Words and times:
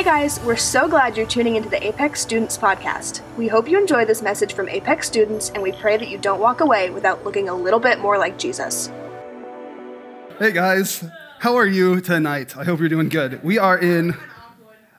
Hey 0.00 0.06
guys, 0.06 0.40
we're 0.40 0.56
so 0.56 0.88
glad 0.88 1.14
you're 1.14 1.26
tuning 1.26 1.56
into 1.56 1.68
the 1.68 1.86
Apex 1.86 2.22
Students 2.22 2.56
Podcast. 2.56 3.20
We 3.36 3.48
hope 3.48 3.68
you 3.68 3.78
enjoy 3.78 4.06
this 4.06 4.22
message 4.22 4.54
from 4.54 4.66
Apex 4.66 5.06
students, 5.06 5.50
and 5.50 5.62
we 5.62 5.72
pray 5.72 5.98
that 5.98 6.08
you 6.08 6.16
don't 6.16 6.40
walk 6.40 6.62
away 6.62 6.88
without 6.88 7.22
looking 7.22 7.50
a 7.50 7.54
little 7.54 7.78
bit 7.78 7.98
more 7.98 8.16
like 8.16 8.38
Jesus. 8.38 8.90
Hey 10.38 10.52
guys, 10.52 11.04
how 11.40 11.54
are 11.54 11.66
you 11.66 12.00
tonight? 12.00 12.56
I 12.56 12.64
hope 12.64 12.80
you're 12.80 12.88
doing 12.88 13.10
good. 13.10 13.44
We 13.44 13.58
are 13.58 13.76
in. 13.78 14.16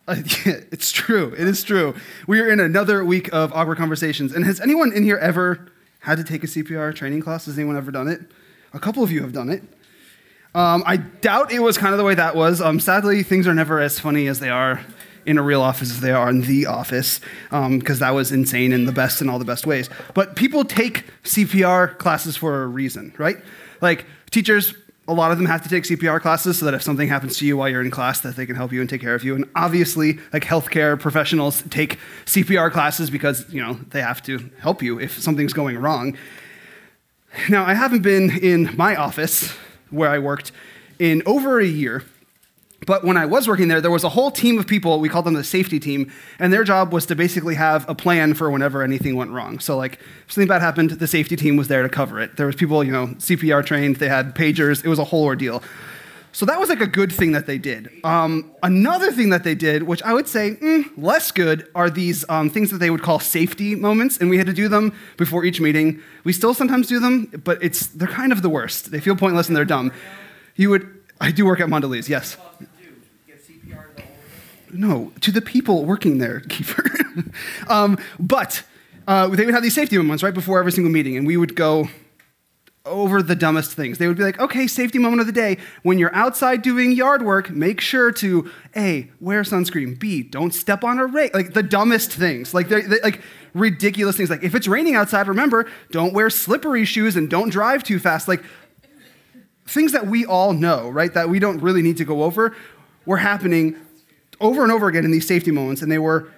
Uh, 0.07 0.17
yeah, 0.45 0.57
it's 0.71 0.91
true. 0.91 1.33
It 1.35 1.47
is 1.47 1.63
true. 1.63 1.95
We 2.27 2.39
are 2.39 2.47
in 2.47 2.59
another 2.59 3.03
week 3.03 3.27
of 3.33 3.51
awkward 3.53 3.79
conversations. 3.79 4.31
And 4.31 4.45
has 4.45 4.61
anyone 4.61 4.93
in 4.93 5.01
here 5.01 5.17
ever 5.17 5.71
had 6.01 6.19
to 6.19 6.23
take 6.23 6.43
a 6.43 6.47
CPR 6.47 6.93
training 6.93 7.23
class? 7.23 7.47
Has 7.47 7.57
anyone 7.57 7.75
ever 7.75 7.89
done 7.89 8.07
it? 8.07 8.21
A 8.71 8.77
couple 8.77 9.01
of 9.01 9.11
you 9.11 9.23
have 9.23 9.33
done 9.33 9.49
it. 9.49 9.63
Um, 10.53 10.83
I 10.85 10.97
doubt 10.97 11.51
it 11.51 11.61
was 11.61 11.77
kind 11.77 11.93
of 11.93 11.97
the 11.97 12.03
way 12.03 12.15
that 12.15 12.35
was. 12.35 12.61
Um, 12.61 12.79
sadly, 12.79 13.23
things 13.23 13.47
are 13.47 13.53
never 13.53 13.79
as 13.79 13.99
funny 13.99 14.27
as 14.27 14.39
they 14.39 14.49
are 14.49 14.81
in 15.25 15.37
a 15.37 15.41
real 15.41 15.61
office 15.61 15.91
as 15.91 15.99
they 16.01 16.11
are 16.11 16.29
in 16.29 16.41
the 16.41 16.65
office, 16.65 17.21
because 17.49 17.61
um, 17.61 17.79
that 17.99 18.09
was 18.09 18.31
insane 18.31 18.73
in 18.73 18.85
the 18.85 18.91
best 18.91 19.21
and 19.21 19.29
all 19.29 19.39
the 19.39 19.45
best 19.45 19.65
ways. 19.65 19.89
But 20.13 20.35
people 20.35 20.65
take 20.65 21.05
CPR 21.23 21.97
classes 21.97 22.35
for 22.35 22.63
a 22.63 22.67
reason, 22.67 23.13
right? 23.17 23.37
Like 23.81 24.05
teachers, 24.31 24.73
a 25.07 25.13
lot 25.13 25.31
of 25.31 25.37
them 25.37 25.45
have 25.45 25.61
to 25.63 25.69
take 25.69 25.83
CPR 25.83 26.19
classes 26.21 26.59
so 26.59 26.65
that 26.65 26.73
if 26.73 26.81
something 26.81 27.07
happens 27.07 27.37
to 27.37 27.45
you 27.45 27.55
while 27.55 27.69
you're 27.69 27.81
in 27.81 27.91
class, 27.91 28.21
that 28.21 28.35
they 28.35 28.45
can 28.45 28.55
help 28.55 28.71
you 28.71 28.81
and 28.81 28.89
take 28.89 29.01
care 29.01 29.15
of 29.15 29.23
you. 29.23 29.35
And 29.35 29.45
obviously, 29.55 30.19
like 30.33 30.43
healthcare 30.43 30.99
professionals 30.99 31.63
take 31.69 31.99
CPR 32.25 32.71
classes 32.71 33.09
because 33.09 33.51
you 33.53 33.61
know 33.61 33.73
they 33.89 34.01
have 34.01 34.21
to 34.23 34.49
help 34.59 34.81
you 34.81 34.99
if 34.99 35.19
something's 35.19 35.53
going 35.53 35.77
wrong. 35.77 36.17
Now, 37.47 37.63
I 37.63 37.73
haven't 37.73 38.01
been 38.01 38.29
in 38.39 38.75
my 38.75 38.95
office 38.95 39.55
where 39.91 40.09
I 40.09 40.19
worked 40.19 40.51
in 40.99 41.21
over 41.25 41.59
a 41.59 41.65
year. 41.65 42.03
But 42.87 43.03
when 43.03 43.15
I 43.15 43.27
was 43.27 43.47
working 43.47 43.67
there, 43.67 43.79
there 43.79 43.91
was 43.91 44.03
a 44.03 44.09
whole 44.09 44.31
team 44.31 44.57
of 44.57 44.65
people, 44.65 44.99
we 44.99 45.07
called 45.07 45.25
them 45.25 45.35
the 45.35 45.43
safety 45.43 45.79
team, 45.79 46.11
and 46.39 46.51
their 46.51 46.63
job 46.63 46.91
was 46.91 47.05
to 47.07 47.15
basically 47.15 47.53
have 47.53 47.87
a 47.87 47.93
plan 47.93 48.33
for 48.33 48.49
whenever 48.49 48.81
anything 48.81 49.15
went 49.15 49.29
wrong. 49.29 49.59
So 49.59 49.77
like 49.77 49.99
if 50.25 50.31
something 50.31 50.47
bad 50.47 50.61
happened, 50.61 50.91
the 50.91 51.05
safety 51.05 51.35
team 51.35 51.57
was 51.57 51.67
there 51.67 51.83
to 51.83 51.89
cover 51.89 52.19
it. 52.19 52.37
There 52.37 52.47
was 52.47 52.55
people, 52.55 52.83
you 52.83 52.91
know, 52.91 53.07
CPR 53.07 53.63
trained, 53.63 53.97
they 53.97 54.09
had 54.09 54.33
pagers, 54.33 54.83
it 54.83 54.87
was 54.87 54.97
a 54.97 55.03
whole 55.03 55.23
ordeal. 55.25 55.61
So 56.33 56.45
that 56.45 56.59
was 56.59 56.69
like 56.69 56.79
a 56.79 56.87
good 56.87 57.11
thing 57.11 57.33
that 57.33 57.45
they 57.45 57.57
did. 57.57 57.89
Um, 58.03 58.51
another 58.63 59.11
thing 59.11 59.29
that 59.31 59.43
they 59.43 59.53
did, 59.53 59.83
which 59.83 60.01
I 60.03 60.13
would 60.13 60.27
say 60.27 60.51
mm, 60.51 60.85
less 60.95 61.31
good, 61.31 61.67
are 61.75 61.89
these 61.89 62.23
um, 62.29 62.49
things 62.49 62.71
that 62.71 62.77
they 62.77 62.89
would 62.89 63.01
call 63.01 63.19
safety 63.19 63.75
moments, 63.75 64.17
and 64.17 64.29
we 64.29 64.37
had 64.37 64.47
to 64.47 64.53
do 64.53 64.69
them 64.69 64.93
before 65.17 65.43
each 65.43 65.59
meeting. 65.59 66.01
We 66.23 66.31
still 66.31 66.53
sometimes 66.53 66.87
do 66.87 66.99
them, 66.99 67.25
but 67.43 67.61
it's 67.61 67.87
they're 67.87 68.07
kind 68.07 68.31
of 68.31 68.41
the 68.41 68.49
worst. 68.49 68.91
They 68.91 69.01
feel 69.01 69.15
pointless 69.15 69.47
and 69.47 69.57
they're 69.57 69.65
dumb. 69.65 69.91
You 70.55 70.69
would, 70.69 70.87
I 71.19 71.31
do 71.31 71.45
work 71.45 71.59
at 71.59 71.67
Mondelez, 71.67 72.07
yes. 72.07 72.37
No, 74.73 75.11
to 75.19 75.31
the 75.31 75.41
people 75.41 75.83
working 75.83 76.19
there, 76.19 76.39
Kiefer. 76.47 77.33
um, 77.69 77.97
but 78.19 78.63
uh, 79.05 79.27
they 79.27 79.43
would 79.45 79.53
have 79.53 79.63
these 79.63 79.75
safety 79.75 79.97
moments 79.97 80.23
right 80.23 80.33
before 80.33 80.59
every 80.59 80.71
single 80.71 80.91
meeting, 80.91 81.17
and 81.17 81.27
we 81.27 81.35
would 81.35 81.55
go 81.57 81.89
over 82.85 83.21
the 83.21 83.35
dumbest 83.35 83.73
things. 83.73 83.97
They 83.97 84.07
would 84.07 84.17
be 84.17 84.23
like, 84.23 84.39
okay, 84.39 84.65
safety 84.65 84.97
moment 84.97 85.21
of 85.21 85.27
the 85.27 85.33
day. 85.33 85.57
When 85.83 85.99
you're 85.99 86.13
outside 86.15 86.61
doing 86.61 86.91
yard 86.91 87.21
work, 87.21 87.51
make 87.51 87.79
sure 87.79 88.11
to 88.13 88.49
A, 88.75 89.09
wear 89.19 89.43
sunscreen. 89.43 89.99
B, 89.99 90.23
don't 90.23 90.51
step 90.53 90.83
on 90.83 90.97
a 90.97 91.05
rake. 91.05 91.33
Like 91.33 91.53
the 91.53 91.63
dumbest 91.63 92.11
things. 92.11 92.53
Like 92.53 92.69
they're, 92.69 92.87
they're, 92.87 93.01
like 93.03 93.21
ridiculous 93.53 94.17
things. 94.17 94.29
Like 94.29 94.43
if 94.43 94.55
it's 94.55 94.67
raining 94.67 94.95
outside, 94.95 95.27
remember, 95.27 95.69
don't 95.91 96.13
wear 96.13 96.29
slippery 96.29 96.85
shoes 96.85 97.15
and 97.15 97.29
don't 97.29 97.49
drive 97.49 97.83
too 97.83 97.99
fast. 97.99 98.27
Like 98.27 98.43
things 99.67 99.91
that 99.91 100.07
we 100.07 100.25
all 100.25 100.53
know, 100.53 100.89
right? 100.89 101.13
That 101.13 101.29
we 101.29 101.37
don't 101.37 101.59
really 101.59 101.83
need 101.83 101.97
to 101.97 102.05
go 102.05 102.23
over, 102.23 102.55
were 103.05 103.17
happening 103.17 103.75
over 104.39 104.63
and 104.63 104.71
over 104.71 104.87
again 104.87 105.05
in 105.05 105.11
these 105.11 105.27
safety 105.27 105.51
moments, 105.51 105.83
and 105.83 105.91
they 105.91 105.99
were 105.99 106.31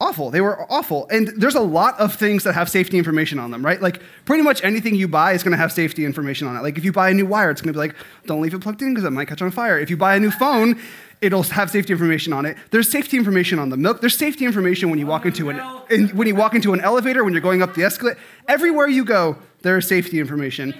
awful. 0.00 0.30
They 0.30 0.40
were 0.40 0.70
awful. 0.70 1.08
And 1.10 1.28
there's 1.36 1.54
a 1.56 1.60
lot 1.60 1.98
of 1.98 2.14
things 2.14 2.44
that 2.44 2.54
have 2.54 2.68
safety 2.68 2.98
information 2.98 3.38
on 3.38 3.50
them, 3.50 3.64
right? 3.64 3.80
Like 3.82 4.00
pretty 4.24 4.42
much 4.42 4.62
anything 4.62 4.94
you 4.94 5.08
buy 5.08 5.32
is 5.32 5.42
going 5.42 5.52
to 5.52 5.58
have 5.58 5.72
safety 5.72 6.04
information 6.04 6.46
on 6.46 6.56
it. 6.56 6.62
Like 6.62 6.78
if 6.78 6.84
you 6.84 6.92
buy 6.92 7.10
a 7.10 7.14
new 7.14 7.26
wire, 7.26 7.50
it's 7.50 7.60
going 7.60 7.72
to 7.72 7.76
be 7.76 7.78
like, 7.78 7.96
don't 8.26 8.40
leave 8.40 8.54
it 8.54 8.60
plugged 8.60 8.80
in 8.82 8.94
because 8.94 9.04
it 9.04 9.10
might 9.10 9.26
catch 9.26 9.42
on 9.42 9.50
fire. 9.50 9.78
If 9.78 9.90
you 9.90 9.96
buy 9.96 10.14
a 10.14 10.20
new 10.20 10.30
phone, 10.30 10.80
it'll 11.20 11.42
have 11.42 11.70
safety 11.70 11.92
information 11.92 12.32
on 12.32 12.46
it. 12.46 12.56
There's 12.70 12.88
safety 12.88 13.16
information 13.16 13.58
on 13.58 13.70
the 13.70 13.76
milk. 13.76 14.00
There's 14.00 14.16
safety 14.16 14.44
information 14.44 14.88
when 14.90 15.00
you 15.00 15.06
walk 15.06 15.26
into 15.26 15.50
an 15.50 15.60
in, 15.90 16.08
when 16.10 16.28
you 16.28 16.36
walk 16.36 16.54
into 16.54 16.74
an 16.74 16.80
elevator, 16.80 17.24
when 17.24 17.32
you're 17.32 17.42
going 17.42 17.60
up 17.60 17.74
the 17.74 17.82
escalator. 17.82 18.20
Everywhere 18.46 18.86
you 18.86 19.04
go, 19.04 19.36
there 19.62 19.76
is 19.78 19.88
safety 19.88 20.20
information. 20.20 20.74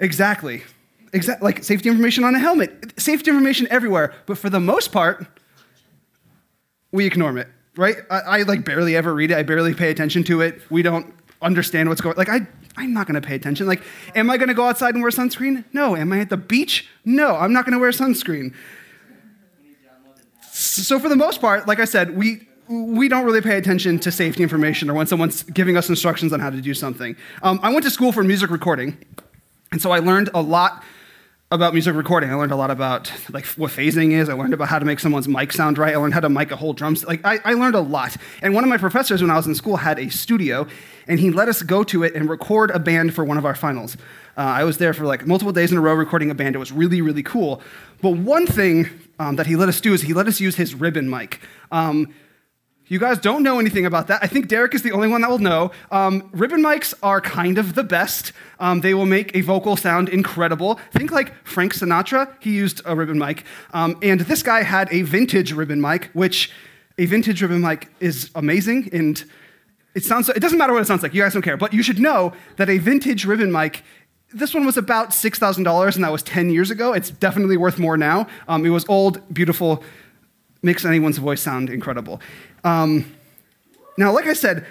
Exactly. 0.00 0.62
Exactly. 1.12 1.44
Like 1.44 1.64
safety 1.64 1.88
information 1.88 2.22
on 2.22 2.36
a 2.36 2.38
helmet. 2.38 3.00
Safety 3.00 3.30
information 3.32 3.66
everywhere. 3.68 4.14
But 4.26 4.38
for 4.38 4.48
the 4.48 4.60
most 4.60 4.92
part, 4.92 5.26
we 6.92 7.04
ignore 7.04 7.36
it 7.36 7.48
right? 7.76 7.96
I, 8.10 8.20
I, 8.20 8.42
like 8.42 8.64
barely 8.64 8.96
ever 8.96 9.14
read 9.14 9.30
it. 9.30 9.36
I 9.36 9.42
barely 9.42 9.74
pay 9.74 9.90
attention 9.90 10.24
to 10.24 10.40
it. 10.40 10.60
We 10.70 10.82
don't 10.82 11.14
understand 11.42 11.88
what's 11.88 12.00
going. 12.00 12.16
Like 12.16 12.28
I, 12.28 12.46
I'm 12.76 12.92
not 12.92 13.06
going 13.06 13.20
to 13.20 13.26
pay 13.26 13.34
attention. 13.34 13.66
Like, 13.66 13.82
am 14.14 14.30
I 14.30 14.36
going 14.36 14.48
to 14.48 14.54
go 14.54 14.66
outside 14.66 14.94
and 14.94 15.02
wear 15.02 15.10
sunscreen? 15.10 15.64
No. 15.72 15.96
Am 15.96 16.12
I 16.12 16.20
at 16.20 16.30
the 16.30 16.36
beach? 16.36 16.88
No. 17.04 17.36
I'm 17.36 17.52
not 17.52 17.64
going 17.64 17.72
to 17.72 17.78
wear 17.78 17.90
sunscreen. 17.90 18.54
So 20.52 20.98
for 20.98 21.08
the 21.08 21.16
most 21.16 21.40
part, 21.40 21.66
like 21.66 21.80
I 21.80 21.84
said, 21.84 22.16
we 22.16 22.46
we 22.68 23.08
don't 23.08 23.24
really 23.24 23.40
pay 23.40 23.56
attention 23.56 23.98
to 23.98 24.12
safety 24.12 24.44
information 24.44 24.88
or 24.88 24.94
when 24.94 25.06
someone's 25.06 25.42
giving 25.42 25.76
us 25.76 25.88
instructions 25.88 26.32
on 26.32 26.38
how 26.38 26.50
to 26.50 26.60
do 26.60 26.72
something. 26.72 27.16
Um, 27.42 27.58
I 27.64 27.70
went 27.72 27.82
to 27.82 27.90
school 27.90 28.12
for 28.12 28.22
music 28.22 28.48
recording, 28.48 28.96
and 29.72 29.82
so 29.82 29.90
I 29.90 29.98
learned 29.98 30.30
a 30.34 30.40
lot 30.40 30.84
about 31.52 31.72
music 31.72 31.96
recording. 31.96 32.30
I 32.30 32.34
learned 32.34 32.52
a 32.52 32.56
lot 32.56 32.70
about 32.70 33.12
like 33.32 33.44
what 33.44 33.72
phasing 33.72 34.12
is. 34.12 34.28
I 34.28 34.34
learned 34.34 34.54
about 34.54 34.68
how 34.68 34.78
to 34.78 34.84
make 34.84 35.00
someone's 35.00 35.26
mic 35.26 35.52
sound 35.52 35.78
right. 35.78 35.92
I 35.92 35.96
learned 35.96 36.14
how 36.14 36.20
to 36.20 36.28
mic 36.28 36.52
a 36.52 36.56
whole 36.56 36.72
drum. 36.72 36.96
Like 37.08 37.24
I, 37.24 37.40
I 37.44 37.54
learned 37.54 37.74
a 37.74 37.80
lot. 37.80 38.16
And 38.40 38.54
one 38.54 38.62
of 38.62 38.70
my 38.70 38.76
professors 38.76 39.20
when 39.20 39.32
I 39.32 39.36
was 39.36 39.48
in 39.48 39.56
school 39.56 39.78
had 39.78 39.98
a 39.98 40.08
studio, 40.10 40.68
and 41.08 41.18
he 41.18 41.32
let 41.32 41.48
us 41.48 41.62
go 41.62 41.82
to 41.82 42.04
it 42.04 42.14
and 42.14 42.30
record 42.30 42.70
a 42.70 42.78
band 42.78 43.16
for 43.16 43.24
one 43.24 43.36
of 43.36 43.44
our 43.44 43.56
finals. 43.56 43.96
Uh, 44.38 44.42
I 44.42 44.62
was 44.62 44.78
there 44.78 44.94
for 44.94 45.06
like 45.06 45.26
multiple 45.26 45.52
days 45.52 45.72
in 45.72 45.78
a 45.78 45.80
row 45.80 45.94
recording 45.94 46.30
a 46.30 46.36
band. 46.36 46.54
It 46.54 46.60
was 46.60 46.70
really 46.70 47.00
really 47.00 47.24
cool. 47.24 47.60
But 48.00 48.10
one 48.10 48.46
thing 48.46 48.88
um, 49.18 49.34
that 49.34 49.48
he 49.48 49.56
let 49.56 49.68
us 49.68 49.80
do 49.80 49.92
is 49.92 50.02
he 50.02 50.14
let 50.14 50.28
us 50.28 50.38
use 50.38 50.54
his 50.54 50.76
ribbon 50.76 51.10
mic. 51.10 51.40
Um, 51.72 52.14
you 52.90 52.98
guys 52.98 53.18
don't 53.18 53.44
know 53.44 53.60
anything 53.60 53.86
about 53.86 54.08
that. 54.08 54.18
I 54.20 54.26
think 54.26 54.48
Derek 54.48 54.74
is 54.74 54.82
the 54.82 54.90
only 54.90 55.06
one 55.06 55.20
that 55.20 55.30
will 55.30 55.38
know. 55.38 55.70
Um, 55.92 56.28
ribbon 56.32 56.60
mics 56.60 56.92
are 57.04 57.20
kind 57.20 57.56
of 57.56 57.76
the 57.76 57.84
best. 57.84 58.32
Um, 58.58 58.80
they 58.80 58.94
will 58.94 59.06
make 59.06 59.34
a 59.36 59.42
vocal 59.42 59.76
sound 59.76 60.08
incredible. 60.08 60.80
Think 60.92 61.12
like 61.12 61.32
Frank 61.46 61.72
Sinatra, 61.72 62.34
he 62.40 62.50
used 62.50 62.82
a 62.84 62.96
ribbon 62.96 63.16
mic. 63.16 63.44
Um, 63.72 63.96
and 64.02 64.22
this 64.22 64.42
guy 64.42 64.64
had 64.64 64.92
a 64.92 65.02
vintage 65.02 65.52
ribbon 65.52 65.80
mic, 65.80 66.10
which 66.14 66.50
a 66.98 67.06
vintage 67.06 67.40
ribbon 67.40 67.60
mic 67.60 67.88
is 68.00 68.28
amazing. 68.34 68.90
And 68.92 69.22
it 69.94 70.02
sounds, 70.02 70.28
it 70.28 70.40
doesn't 70.40 70.58
matter 70.58 70.72
what 70.72 70.82
it 70.82 70.86
sounds 70.86 71.04
like, 71.04 71.14
you 71.14 71.22
guys 71.22 71.32
don't 71.32 71.42
care. 71.42 71.56
But 71.56 71.72
you 71.72 71.84
should 71.84 72.00
know 72.00 72.32
that 72.56 72.68
a 72.68 72.78
vintage 72.78 73.24
ribbon 73.24 73.52
mic 73.52 73.84
this 74.32 74.54
one 74.54 74.64
was 74.64 74.76
about 74.76 75.10
$6,000, 75.10 75.94
and 75.96 76.04
that 76.04 76.12
was 76.12 76.22
10 76.22 76.50
years 76.50 76.70
ago. 76.70 76.92
It's 76.92 77.10
definitely 77.10 77.56
worth 77.56 77.80
more 77.80 77.96
now. 77.96 78.28
Um, 78.46 78.64
it 78.64 78.68
was 78.68 78.88
old, 78.88 79.20
beautiful, 79.34 79.82
makes 80.62 80.84
anyone's 80.84 81.18
voice 81.18 81.40
sound 81.40 81.70
incredible. 81.70 82.20
Um, 82.64 83.16
now, 83.96 84.12
like 84.12 84.26
I 84.26 84.32
said, 84.32 84.66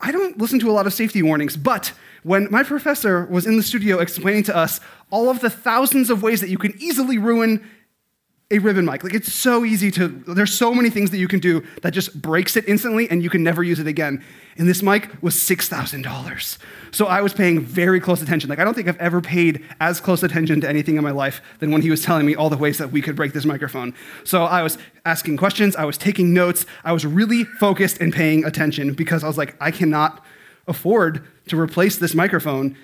I 0.00 0.10
don't 0.12 0.38
listen 0.38 0.58
to 0.60 0.70
a 0.70 0.72
lot 0.72 0.86
of 0.86 0.92
safety 0.92 1.22
warnings, 1.22 1.56
but 1.56 1.92
when 2.22 2.48
my 2.50 2.62
professor 2.62 3.26
was 3.26 3.46
in 3.46 3.56
the 3.56 3.62
studio 3.62 3.98
explaining 3.98 4.44
to 4.44 4.56
us 4.56 4.80
all 5.10 5.28
of 5.28 5.40
the 5.40 5.50
thousands 5.50 6.10
of 6.10 6.22
ways 6.22 6.40
that 6.40 6.50
you 6.50 6.58
can 6.58 6.74
easily 6.80 7.18
ruin 7.18 7.68
a 8.52 8.58
ribbon 8.58 8.84
mic. 8.84 9.02
Like 9.02 9.14
it's 9.14 9.32
so 9.32 9.64
easy 9.64 9.90
to, 9.92 10.08
there's 10.08 10.52
so 10.52 10.74
many 10.74 10.90
things 10.90 11.10
that 11.10 11.16
you 11.16 11.26
can 11.26 11.40
do 11.40 11.64
that 11.80 11.92
just 11.92 12.20
breaks 12.20 12.54
it 12.56 12.68
instantly 12.68 13.10
and 13.10 13.22
you 13.22 13.30
can 13.30 13.42
never 13.42 13.62
use 13.62 13.80
it 13.80 13.86
again. 13.86 14.22
And 14.58 14.68
this 14.68 14.82
mic 14.82 15.10
was 15.22 15.34
$6,000. 15.34 16.58
So 16.90 17.06
I 17.06 17.22
was 17.22 17.32
paying 17.32 17.60
very 17.60 17.98
close 17.98 18.20
attention. 18.20 18.50
Like 18.50 18.58
I 18.58 18.64
don't 18.64 18.74
think 18.74 18.88
I've 18.88 18.98
ever 18.98 19.22
paid 19.22 19.64
as 19.80 20.00
close 20.00 20.22
attention 20.22 20.60
to 20.60 20.68
anything 20.68 20.96
in 20.96 21.02
my 21.02 21.10
life 21.10 21.40
than 21.58 21.70
when 21.70 21.80
he 21.80 21.90
was 21.90 22.02
telling 22.02 22.26
me 22.26 22.34
all 22.34 22.50
the 22.50 22.58
ways 22.58 22.76
that 22.76 22.92
we 22.92 23.00
could 23.00 23.16
break 23.16 23.32
this 23.32 23.46
microphone. 23.46 23.94
So 24.24 24.44
I 24.44 24.62
was 24.62 24.76
asking 25.06 25.38
questions, 25.38 25.74
I 25.74 25.86
was 25.86 25.96
taking 25.96 26.34
notes, 26.34 26.66
I 26.84 26.92
was 26.92 27.06
really 27.06 27.44
focused 27.44 27.98
and 28.00 28.12
paying 28.12 28.44
attention 28.44 28.92
because 28.92 29.24
I 29.24 29.26
was 29.26 29.38
like, 29.38 29.56
I 29.60 29.70
cannot 29.70 30.22
afford 30.66 31.26
to 31.48 31.58
replace 31.58 31.96
this 31.96 32.14
microphone. 32.14 32.76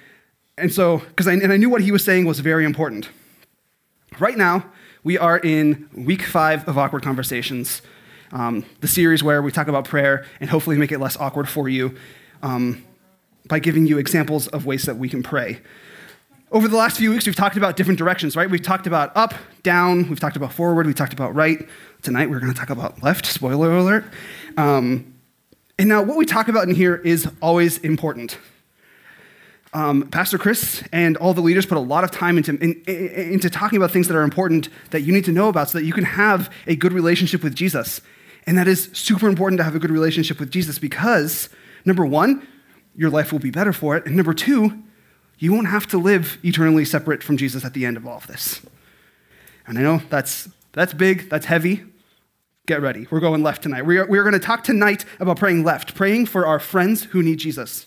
And 0.57 0.73
so, 0.73 0.99
because 0.99 1.29
I, 1.29 1.35
and 1.35 1.53
I 1.53 1.59
knew 1.59 1.69
what 1.69 1.83
he 1.83 1.93
was 1.93 2.03
saying 2.03 2.25
was 2.25 2.41
very 2.41 2.65
important. 2.65 3.11
Right 4.19 4.37
now, 4.37 4.65
we 5.05 5.19
are 5.19 5.39
in 5.39 5.89
week 5.95 6.23
five 6.23 6.67
of 6.69 6.77
Awkward 6.77 7.03
Conversations, 7.03 7.83
um, 8.33 8.65
the 8.81 8.89
series 8.89 9.23
where 9.23 9.43
we 9.43 9.53
talk 9.53 9.69
about 9.69 9.85
prayer 9.85 10.27
and 10.41 10.51
hopefully 10.51 10.77
make 10.77 10.93
it 10.93 10.99
less 10.99 11.17
awkward 11.17 11.49
for 11.49 11.69
you 11.69 11.97
um, 12.43 12.85
by 13.47 13.59
giving 13.59 13.87
you 13.87 13.99
examples 13.99 14.49
of 14.49 14.67
ways 14.67 14.85
that 14.85 14.97
we 14.97 15.09
can 15.09 15.23
pray. 15.23 15.61
Over 16.51 16.67
the 16.67 16.77
last 16.77 16.97
few 16.97 17.11
weeks, 17.11 17.27
we've 17.27 17.37
talked 17.37 17.57
about 17.57 17.77
different 17.77 17.99
directions, 17.99 18.35
right? 18.35 18.49
We've 18.49 18.63
talked 18.63 18.87
about 18.87 19.15
up, 19.17 19.35
down, 19.63 20.09
we've 20.09 20.21
talked 20.21 20.37
about 20.37 20.53
forward, 20.53 20.87
we've 20.87 20.95
talked 20.95 21.13
about 21.13 21.35
right. 21.35 21.69
Tonight, 22.03 22.31
we're 22.31 22.41
going 22.41 22.53
to 22.53 22.59
talk 22.59 22.71
about 22.71 23.03
left, 23.03 23.27
spoiler 23.27 23.77
alert. 23.77 24.05
Um, 24.57 25.15
and 25.79 25.89
now, 25.89 26.03
what 26.03 26.17
we 26.17 26.25
talk 26.25 26.49
about 26.49 26.67
in 26.67 26.75
here 26.75 26.97
is 26.97 27.31
always 27.41 27.79
important. 27.79 28.39
Um, 29.73 30.09
Pastor 30.09 30.39
Chris 30.39 30.83
and 30.93 31.17
all 31.19 31.35
the 31.35 31.41
leaders 31.41 31.67
put 31.67 31.77
a 31.77 31.81
lot 31.81 32.05
of 32.05 32.11
time 32.11 32.39
into, 32.39 32.53
in, 32.53 32.83
in, 32.87 33.33
into 33.33 33.51
talking 33.51 33.77
about 33.77 33.91
things 33.91 34.09
that 34.09 34.17
are 34.17 34.23
important 34.23 34.69
that 34.91 35.03
you 35.03 35.13
need 35.13 35.25
to 35.27 35.33
know 35.33 35.49
about 35.49 35.71
so 35.71 35.79
that 35.79 35.85
you 35.85 35.93
can 35.93 36.05
have 36.05 36.53
a 36.67 36.75
good 36.75 36.93
relationship 36.93 37.43
with 37.43 37.55
Jesus. 37.55 38.01
And 38.47 38.57
that 38.57 38.67
is 38.67 38.89
super 38.93 39.29
important 39.29 39.59
to 39.59 39.65
have 39.65 39.75
a 39.75 39.79
good 39.79 39.91
relationship 39.91 40.41
with 40.41 40.51
Jesus 40.51 40.79
because, 40.79 41.51
number 41.85 42.07
one, 42.07 42.47
your 42.97 43.11
life 43.11 43.31
will 43.31 43.39
be 43.39 43.51
better 43.51 43.73
for 43.73 43.97
it. 43.97 44.07
And 44.07 44.17
number 44.17 44.33
two, 44.33 44.83
you 45.39 45.53
won't 45.53 45.69
have 45.69 45.87
to 45.89 45.99
live 45.99 46.39
eternally 46.43 46.85
separate 46.85 47.23
from 47.23 47.37
Jesus 47.37 47.65
at 47.65 47.75
the 47.75 47.85
end 47.85 47.97
of 47.97 48.07
all 48.07 48.17
of 48.17 48.27
this. 48.27 48.63
And 49.67 49.79
I 49.79 49.83
know 49.83 50.01
that's, 50.09 50.49
that's 50.73 50.95
big, 50.95 51.29
that's 51.29 51.47
heavy. 51.47 51.85
Get 52.67 52.81
ready. 52.81 53.07
We're 53.11 53.21
going 53.21 53.43
left 53.43 53.63
tonight. 53.63 53.83
We 53.83 53.99
are, 53.99 54.07
we 54.07 54.19
are 54.19 54.23
going 54.23 54.33
to 54.33 54.39
talk 54.39 54.65
tonight 54.65 55.05
about 55.21 55.39
praying 55.39 55.63
left, 55.63 55.95
praying 55.95 56.27
for 56.27 56.47
our 56.47 56.59
friends 56.59 57.05
who 57.05 57.23
need 57.23 57.39
Jesus 57.39 57.87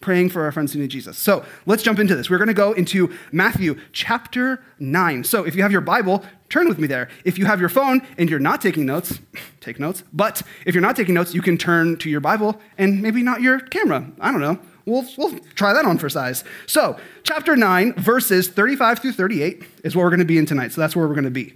praying 0.00 0.30
for 0.30 0.42
our 0.44 0.52
friends 0.52 0.72
who 0.72 0.80
need 0.80 0.90
Jesus. 0.90 1.18
So 1.18 1.44
let's 1.66 1.82
jump 1.82 1.98
into 1.98 2.16
this. 2.16 2.30
We're 2.30 2.38
going 2.38 2.48
to 2.48 2.54
go 2.54 2.72
into 2.72 3.14
Matthew 3.32 3.78
chapter 3.92 4.64
9. 4.78 5.24
So 5.24 5.44
if 5.44 5.54
you 5.54 5.62
have 5.62 5.72
your 5.72 5.82
Bible, 5.82 6.24
turn 6.48 6.68
with 6.68 6.78
me 6.78 6.86
there. 6.86 7.08
If 7.24 7.38
you 7.38 7.44
have 7.44 7.60
your 7.60 7.68
phone 7.68 8.00
and 8.16 8.30
you're 8.30 8.38
not 8.38 8.60
taking 8.62 8.86
notes, 8.86 9.20
take 9.60 9.78
notes. 9.78 10.02
But 10.12 10.42
if 10.66 10.74
you're 10.74 10.82
not 10.82 10.96
taking 10.96 11.14
notes, 11.14 11.34
you 11.34 11.42
can 11.42 11.58
turn 11.58 11.98
to 11.98 12.10
your 12.10 12.20
Bible 12.20 12.60
and 12.78 13.02
maybe 13.02 13.22
not 13.22 13.42
your 13.42 13.60
camera. 13.60 14.10
I 14.20 14.32
don't 14.32 14.40
know. 14.40 14.58
We'll, 14.86 15.04
we'll 15.18 15.38
try 15.54 15.72
that 15.72 15.84
on 15.84 15.98
for 15.98 16.08
size. 16.08 16.42
So, 16.66 16.98
chapter 17.22 17.54
9, 17.54 17.94
verses 17.94 18.48
35 18.48 19.00
through 19.00 19.12
38 19.12 19.62
is 19.84 19.94
what 19.94 20.02
we're 20.02 20.10
going 20.10 20.20
to 20.20 20.24
be 20.24 20.38
in 20.38 20.46
tonight. 20.46 20.72
So 20.72 20.80
that's 20.80 20.96
where 20.96 21.06
we're 21.06 21.14
going 21.14 21.24
to 21.24 21.30
be. 21.30 21.54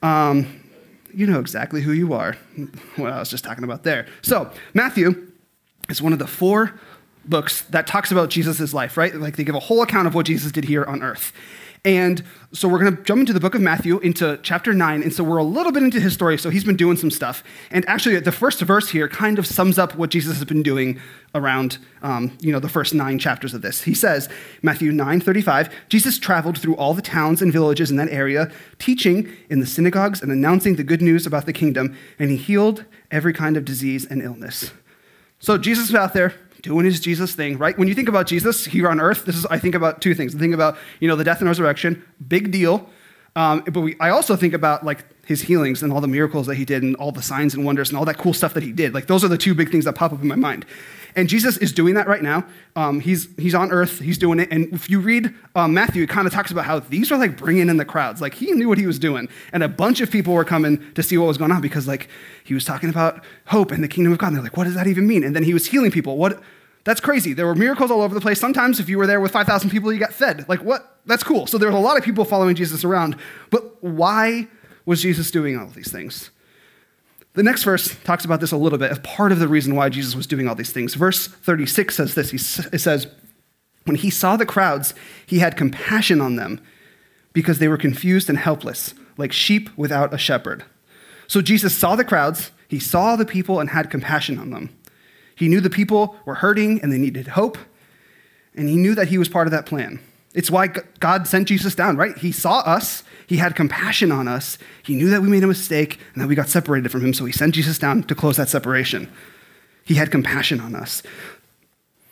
Um, 0.00 0.62
you 1.12 1.26
know 1.26 1.40
exactly 1.40 1.82
who 1.82 1.92
you 1.92 2.12
are, 2.12 2.34
what 2.96 3.12
I 3.12 3.18
was 3.18 3.30
just 3.30 3.42
talking 3.42 3.64
about 3.64 3.82
there. 3.82 4.06
So, 4.22 4.50
Matthew 4.74 5.32
is 5.88 6.00
one 6.00 6.12
of 6.12 6.18
the 6.18 6.26
four 6.26 6.78
books 7.28 7.62
that 7.62 7.86
talks 7.86 8.10
about 8.12 8.30
Jesus' 8.30 8.72
life, 8.72 8.96
right? 8.96 9.14
Like 9.14 9.36
they 9.36 9.44
give 9.44 9.54
a 9.54 9.60
whole 9.60 9.82
account 9.82 10.06
of 10.06 10.14
what 10.14 10.26
Jesus 10.26 10.52
did 10.52 10.64
here 10.64 10.84
on 10.84 11.02
earth. 11.02 11.32
And 11.86 12.24
so 12.52 12.66
we're 12.66 12.80
going 12.80 12.96
to 12.96 13.02
jump 13.04 13.20
into 13.20 13.32
the 13.32 13.38
book 13.38 13.54
of 13.54 13.60
Matthew, 13.60 13.98
into 14.00 14.40
chapter 14.42 14.74
9. 14.74 15.04
And 15.04 15.12
so 15.12 15.22
we're 15.22 15.36
a 15.36 15.44
little 15.44 15.70
bit 15.70 15.84
into 15.84 16.00
his 16.00 16.12
story. 16.14 16.36
So 16.36 16.50
he's 16.50 16.64
been 16.64 16.74
doing 16.74 16.96
some 16.96 17.12
stuff. 17.12 17.44
And 17.70 17.88
actually, 17.88 18.18
the 18.18 18.32
first 18.32 18.60
verse 18.60 18.88
here 18.88 19.08
kind 19.08 19.38
of 19.38 19.46
sums 19.46 19.78
up 19.78 19.94
what 19.94 20.10
Jesus 20.10 20.34
has 20.38 20.44
been 20.44 20.64
doing 20.64 21.00
around, 21.32 21.78
um, 22.02 22.36
you 22.40 22.50
know, 22.50 22.58
the 22.58 22.68
first 22.68 22.92
nine 22.92 23.20
chapters 23.20 23.54
of 23.54 23.62
this. 23.62 23.82
He 23.82 23.94
says, 23.94 24.28
Matthew 24.62 24.90
9 24.90 25.20
35, 25.20 25.72
Jesus 25.88 26.18
traveled 26.18 26.58
through 26.58 26.74
all 26.74 26.92
the 26.92 27.02
towns 27.02 27.40
and 27.40 27.52
villages 27.52 27.88
in 27.88 27.96
that 27.98 28.08
area, 28.10 28.50
teaching 28.80 29.32
in 29.48 29.60
the 29.60 29.66
synagogues 29.66 30.20
and 30.20 30.32
announcing 30.32 30.74
the 30.74 30.82
good 30.82 31.02
news 31.02 31.24
about 31.24 31.46
the 31.46 31.52
kingdom. 31.52 31.96
And 32.18 32.30
he 32.30 32.36
healed 32.36 32.84
every 33.12 33.32
kind 33.32 33.56
of 33.56 33.64
disease 33.64 34.04
and 34.04 34.20
illness. 34.22 34.72
So 35.38 35.56
Jesus 35.56 35.90
is 35.90 35.94
out 35.94 36.14
there 36.14 36.34
doing 36.66 36.84
his 36.84 36.98
Jesus 36.98 37.34
thing, 37.34 37.58
right? 37.58 37.78
When 37.78 37.86
you 37.86 37.94
think 37.94 38.08
about 38.08 38.26
Jesus 38.26 38.64
here 38.64 38.88
on 38.88 39.00
earth, 39.00 39.24
this 39.24 39.36
is, 39.36 39.46
I 39.46 39.58
think 39.58 39.74
about 39.74 40.00
two 40.00 40.14
things. 40.14 40.34
I 40.34 40.38
think 40.38 40.52
about, 40.52 40.76
you 41.00 41.06
know, 41.06 41.14
the 41.14 41.24
death 41.24 41.38
and 41.38 41.48
resurrection, 41.48 42.04
big 42.26 42.50
deal. 42.50 42.90
Um, 43.36 43.62
but 43.70 43.80
we, 43.80 43.96
I 44.00 44.10
also 44.10 44.34
think 44.34 44.52
about 44.52 44.84
like 44.84 45.04
his 45.26 45.42
healings 45.42 45.82
and 45.82 45.92
all 45.92 46.00
the 46.00 46.08
miracles 46.08 46.46
that 46.46 46.56
he 46.56 46.64
did 46.64 46.82
and 46.82 46.96
all 46.96 47.12
the 47.12 47.22
signs 47.22 47.54
and 47.54 47.64
wonders 47.64 47.90
and 47.90 47.98
all 47.98 48.04
that 48.06 48.18
cool 48.18 48.32
stuff 48.32 48.54
that 48.54 48.62
he 48.62 48.72
did. 48.72 48.94
Like 48.94 49.06
those 49.06 49.22
are 49.22 49.28
the 49.28 49.38
two 49.38 49.54
big 49.54 49.70
things 49.70 49.84
that 49.84 49.94
pop 49.94 50.12
up 50.12 50.22
in 50.22 50.28
my 50.28 50.34
mind. 50.34 50.66
And 51.14 51.30
Jesus 51.30 51.56
is 51.58 51.72
doing 51.72 51.94
that 51.94 52.08
right 52.08 52.22
now. 52.22 52.44
Um, 52.76 53.00
he's, 53.00 53.28
he's 53.38 53.54
on 53.54 53.72
earth, 53.72 54.00
he's 54.00 54.18
doing 54.18 54.38
it. 54.38 54.48
And 54.50 54.72
if 54.72 54.90
you 54.90 55.00
read 55.00 55.34
um, 55.54 55.72
Matthew, 55.72 56.02
it 56.02 56.10
kind 56.10 56.26
of 56.26 56.32
talks 56.32 56.50
about 56.50 56.66
how 56.66 56.80
these 56.80 57.10
are 57.12 57.16
like 57.16 57.38
bringing 57.38 57.70
in 57.70 57.76
the 57.78 57.86
crowds. 57.86 58.20
Like 58.20 58.34
he 58.34 58.52
knew 58.52 58.68
what 58.68 58.76
he 58.76 58.86
was 58.86 58.98
doing. 58.98 59.28
And 59.52 59.62
a 59.62 59.68
bunch 59.68 60.00
of 60.00 60.10
people 60.10 60.34
were 60.34 60.44
coming 60.44 60.92
to 60.94 61.02
see 61.02 61.16
what 61.16 61.26
was 61.26 61.38
going 61.38 61.52
on 61.52 61.62
because 61.62 61.88
like 61.88 62.08
he 62.44 62.52
was 62.52 62.64
talking 62.64 62.90
about 62.90 63.24
hope 63.46 63.70
and 63.70 63.82
the 63.82 63.88
kingdom 63.88 64.12
of 64.12 64.18
God. 64.18 64.28
And 64.28 64.36
they're 64.36 64.42
like, 64.42 64.56
what 64.56 64.64
does 64.64 64.74
that 64.74 64.86
even 64.86 65.06
mean? 65.06 65.24
And 65.24 65.36
then 65.36 65.42
he 65.42 65.54
was 65.54 65.66
healing 65.66 65.90
people. 65.90 66.16
What, 66.16 66.42
that's 66.86 67.00
crazy. 67.00 67.32
There 67.32 67.46
were 67.46 67.56
miracles 67.56 67.90
all 67.90 68.00
over 68.00 68.14
the 68.14 68.20
place. 68.20 68.38
Sometimes, 68.38 68.78
if 68.78 68.88
you 68.88 68.96
were 68.96 69.08
there 69.08 69.20
with 69.20 69.32
5,000 69.32 69.70
people, 69.70 69.92
you 69.92 69.98
got 69.98 70.12
fed. 70.12 70.48
Like, 70.48 70.62
what? 70.62 71.00
That's 71.04 71.24
cool. 71.24 71.48
So 71.48 71.58
there 71.58 71.68
was 71.68 71.76
a 71.76 71.80
lot 71.80 71.98
of 71.98 72.04
people 72.04 72.24
following 72.24 72.54
Jesus 72.54 72.84
around. 72.84 73.16
But 73.50 73.82
why 73.82 74.46
was 74.84 75.02
Jesus 75.02 75.32
doing 75.32 75.58
all 75.58 75.66
of 75.66 75.74
these 75.74 75.90
things? 75.90 76.30
The 77.32 77.42
next 77.42 77.64
verse 77.64 77.96
talks 78.04 78.24
about 78.24 78.40
this 78.40 78.52
a 78.52 78.56
little 78.56 78.78
bit 78.78 78.92
as 78.92 79.00
part 79.00 79.32
of 79.32 79.40
the 79.40 79.48
reason 79.48 79.74
why 79.74 79.88
Jesus 79.88 80.14
was 80.14 80.28
doing 80.28 80.46
all 80.46 80.54
these 80.54 80.72
things. 80.72 80.94
Verse 80.94 81.26
36 81.26 81.96
says 81.96 82.14
this 82.14 82.32
It 82.72 82.78
says, 82.78 83.08
When 83.84 83.96
he 83.96 84.08
saw 84.08 84.36
the 84.36 84.46
crowds, 84.46 84.94
he 85.26 85.40
had 85.40 85.56
compassion 85.56 86.20
on 86.20 86.36
them 86.36 86.60
because 87.32 87.58
they 87.58 87.66
were 87.66 87.76
confused 87.76 88.28
and 88.28 88.38
helpless, 88.38 88.94
like 89.16 89.32
sheep 89.32 89.70
without 89.76 90.14
a 90.14 90.18
shepherd. 90.18 90.64
So 91.26 91.42
Jesus 91.42 91.76
saw 91.76 91.96
the 91.96 92.04
crowds, 92.04 92.52
he 92.68 92.78
saw 92.78 93.16
the 93.16 93.26
people, 93.26 93.58
and 93.58 93.70
had 93.70 93.90
compassion 93.90 94.38
on 94.38 94.50
them. 94.50 94.70
He 95.36 95.46
knew 95.46 95.60
the 95.60 95.70
people 95.70 96.16
were 96.24 96.34
hurting 96.34 96.80
and 96.82 96.92
they 96.92 96.98
needed 96.98 97.28
hope, 97.28 97.56
and 98.56 98.68
he 98.68 98.74
knew 98.74 98.96
that 98.96 99.08
he 99.08 99.18
was 99.18 99.28
part 99.28 99.46
of 99.46 99.52
that 99.52 99.66
plan. 99.66 100.00
It's 100.34 100.50
why 100.50 100.68
God 100.98 101.28
sent 101.28 101.48
Jesus 101.48 101.74
down, 101.74 101.96
right? 101.96 102.16
He 102.18 102.32
saw 102.32 102.58
us, 102.60 103.04
he 103.26 103.36
had 103.36 103.54
compassion 103.54 104.10
on 104.10 104.26
us, 104.26 104.58
he 104.82 104.96
knew 104.96 105.08
that 105.10 105.22
we 105.22 105.28
made 105.28 105.44
a 105.44 105.46
mistake 105.46 106.00
and 106.14 106.22
that 106.22 106.26
we 106.26 106.34
got 106.34 106.48
separated 106.48 106.90
from 106.90 107.04
him, 107.04 107.14
so 107.14 107.24
he 107.24 107.32
sent 107.32 107.54
Jesus 107.54 107.78
down 107.78 108.02
to 108.02 108.14
close 108.14 108.36
that 108.36 108.48
separation. 108.48 109.08
He 109.84 109.94
had 109.94 110.10
compassion 110.10 110.60
on 110.60 110.74
us. 110.74 111.02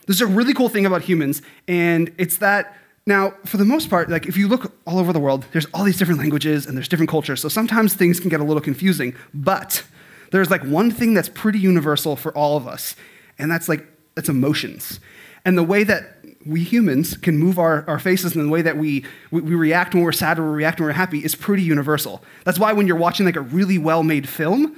There's 0.06 0.20
a 0.20 0.26
really 0.26 0.54
cool 0.54 0.68
thing 0.68 0.86
about 0.86 1.02
humans, 1.02 1.42
and 1.66 2.12
it's 2.18 2.36
that 2.36 2.76
now, 3.06 3.34
for 3.44 3.58
the 3.58 3.66
most 3.66 3.90
part, 3.90 4.08
like 4.08 4.26
if 4.26 4.36
you 4.36 4.48
look 4.48 4.72
all 4.86 4.98
over 4.98 5.12
the 5.12 5.20
world, 5.20 5.44
there's 5.52 5.66
all 5.74 5.84
these 5.84 5.98
different 5.98 6.20
languages 6.20 6.64
and 6.64 6.74
there's 6.74 6.88
different 6.88 7.10
cultures, 7.10 7.40
so 7.40 7.48
sometimes 7.48 7.94
things 7.94 8.20
can 8.20 8.30
get 8.30 8.40
a 8.40 8.44
little 8.44 8.62
confusing. 8.62 9.14
But 9.34 9.82
there's 10.30 10.50
like 10.50 10.62
one 10.62 10.90
thing 10.90 11.12
that's 11.12 11.28
pretty 11.28 11.58
universal 11.58 12.16
for 12.16 12.32
all 12.32 12.56
of 12.56 12.66
us, 12.66 12.96
and 13.38 13.50
that's 13.50 13.68
like, 13.68 13.86
that's 14.14 14.28
emotions. 14.28 15.00
And 15.44 15.58
the 15.58 15.62
way 15.62 15.84
that 15.84 16.18
we 16.46 16.62
humans 16.62 17.16
can 17.16 17.38
move 17.38 17.58
our, 17.58 17.84
our 17.88 17.98
faces 17.98 18.34
and 18.34 18.46
the 18.46 18.50
way 18.50 18.62
that 18.62 18.76
we, 18.76 19.04
we, 19.30 19.40
we, 19.40 19.54
react 19.54 19.94
when 19.94 20.02
we're 20.02 20.12
sad 20.12 20.38
or 20.38 20.50
we 20.50 20.56
react 20.56 20.78
when 20.78 20.86
we're 20.88 20.92
happy 20.92 21.24
is 21.24 21.34
pretty 21.34 21.62
universal. 21.62 22.22
That's 22.44 22.58
why 22.58 22.72
when 22.72 22.86
you're 22.86 22.96
watching 22.96 23.24
like 23.26 23.36
a 23.36 23.40
really 23.40 23.78
well-made 23.78 24.28
film, 24.28 24.76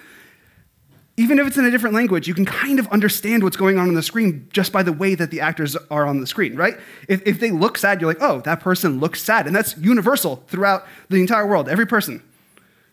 even 1.16 1.38
if 1.38 1.46
it's 1.46 1.56
in 1.56 1.64
a 1.64 1.70
different 1.70 1.94
language, 1.94 2.28
you 2.28 2.34
can 2.34 2.44
kind 2.44 2.78
of 2.78 2.86
understand 2.88 3.42
what's 3.42 3.56
going 3.56 3.78
on 3.78 3.88
on 3.88 3.94
the 3.94 4.02
screen 4.02 4.48
just 4.52 4.70
by 4.70 4.82
the 4.82 4.92
way 4.92 5.14
that 5.14 5.30
the 5.30 5.40
actors 5.40 5.74
are 5.90 6.06
on 6.06 6.20
the 6.20 6.26
screen, 6.26 6.56
right? 6.56 6.74
If, 7.08 7.22
if 7.26 7.40
they 7.40 7.50
look 7.50 7.78
sad, 7.78 8.00
you're 8.00 8.10
like, 8.10 8.20
oh, 8.20 8.40
that 8.42 8.60
person 8.60 9.00
looks 9.00 9.22
sad. 9.22 9.46
And 9.46 9.56
that's 9.56 9.76
universal 9.78 10.44
throughout 10.48 10.86
the 11.08 11.16
entire 11.16 11.46
world. 11.46 11.68
Every 11.68 11.86
person 11.86 12.22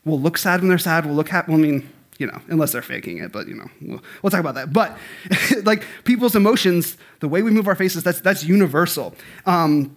will 0.06 0.19
look 0.19 0.38
sad 0.38 0.62
when 0.62 0.69
they're 0.69 0.77
sad, 0.77 1.06
will 1.06 1.16
look 1.16 1.30
happy. 1.30 1.51
Well, 1.51 1.59
I 1.59 1.63
mean, 1.63 1.89
you 2.18 2.27
know, 2.27 2.39
unless 2.48 2.71
they're 2.71 2.81
faking 2.81 3.18
it, 3.18 3.31
but 3.31 3.48
you 3.48 3.56
know, 3.56 3.68
we'll, 3.81 4.04
we'll 4.21 4.30
talk 4.30 4.39
about 4.39 4.56
that. 4.56 4.71
But 4.71 4.98
like 5.63 5.86
people's 6.04 6.36
emotions, 6.36 6.98
the 7.19 7.27
way 7.27 7.42
we 7.42 7.51
move 7.51 7.68
our 7.68 7.75
faces, 7.75 8.04
that's, 8.04 8.21
that's 8.21 8.44
universal. 8.44 9.15
Um, 9.45 9.95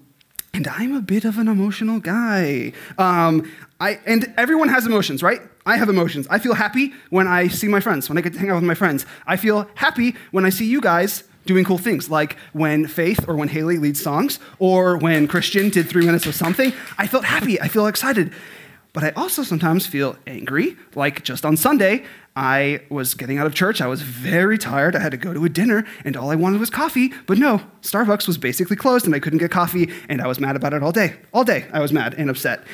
and 0.54 0.66
I'm 0.68 0.94
a 0.94 1.02
bit 1.02 1.26
of 1.26 1.36
an 1.36 1.48
emotional 1.48 2.00
guy. 2.00 2.72
Um, 2.96 3.50
I, 3.78 4.00
and 4.06 4.32
everyone 4.38 4.70
has 4.70 4.86
emotions, 4.86 5.22
right? 5.22 5.42
I 5.66 5.76
have 5.76 5.90
emotions. 5.90 6.26
I 6.30 6.38
feel 6.38 6.54
happy 6.54 6.94
when 7.10 7.26
I 7.26 7.48
see 7.48 7.68
my 7.68 7.80
friends, 7.80 8.08
when 8.08 8.16
I 8.16 8.22
get 8.22 8.32
to 8.32 8.38
hang 8.38 8.48
out 8.48 8.54
with 8.54 8.64
my 8.64 8.74
friends. 8.74 9.04
I 9.26 9.36
feel 9.36 9.68
happy 9.74 10.14
when 10.30 10.46
I 10.46 10.50
see 10.50 10.64
you 10.64 10.80
guys 10.80 11.24
doing 11.44 11.64
cool 11.64 11.78
things, 11.78 12.10
like 12.10 12.36
when 12.52 12.86
Faith 12.86 13.28
or 13.28 13.36
when 13.36 13.48
Haley 13.48 13.78
leads 13.78 14.02
songs, 14.02 14.38
or 14.58 14.96
when 14.96 15.28
Christian 15.28 15.70
did 15.70 15.88
three 15.88 16.04
minutes 16.04 16.26
of 16.26 16.34
something. 16.34 16.72
I 16.98 17.06
felt 17.06 17.24
happy. 17.24 17.60
I 17.60 17.68
feel 17.68 17.86
excited. 17.86 18.32
But 18.96 19.04
I 19.04 19.10
also 19.10 19.42
sometimes 19.42 19.86
feel 19.86 20.16
angry. 20.26 20.74
Like 20.94 21.22
just 21.22 21.44
on 21.44 21.58
Sunday, 21.58 22.06
I 22.34 22.80
was 22.88 23.12
getting 23.12 23.36
out 23.36 23.46
of 23.46 23.54
church. 23.54 23.82
I 23.82 23.88
was 23.88 24.00
very 24.00 24.56
tired. 24.56 24.96
I 24.96 25.00
had 25.00 25.10
to 25.10 25.18
go 25.18 25.34
to 25.34 25.44
a 25.44 25.50
dinner, 25.50 25.84
and 26.02 26.16
all 26.16 26.30
I 26.30 26.34
wanted 26.34 26.60
was 26.60 26.70
coffee. 26.70 27.12
But 27.26 27.36
no, 27.36 27.60
Starbucks 27.82 28.26
was 28.26 28.38
basically 28.38 28.74
closed, 28.74 29.04
and 29.04 29.14
I 29.14 29.18
couldn't 29.18 29.40
get 29.40 29.50
coffee, 29.50 29.92
and 30.08 30.22
I 30.22 30.26
was 30.26 30.40
mad 30.40 30.56
about 30.56 30.72
it 30.72 30.82
all 30.82 30.92
day. 30.92 31.12
All 31.34 31.44
day, 31.44 31.66
I 31.74 31.80
was 31.80 31.92
mad 31.92 32.14
and 32.16 32.30
upset. 32.30 32.64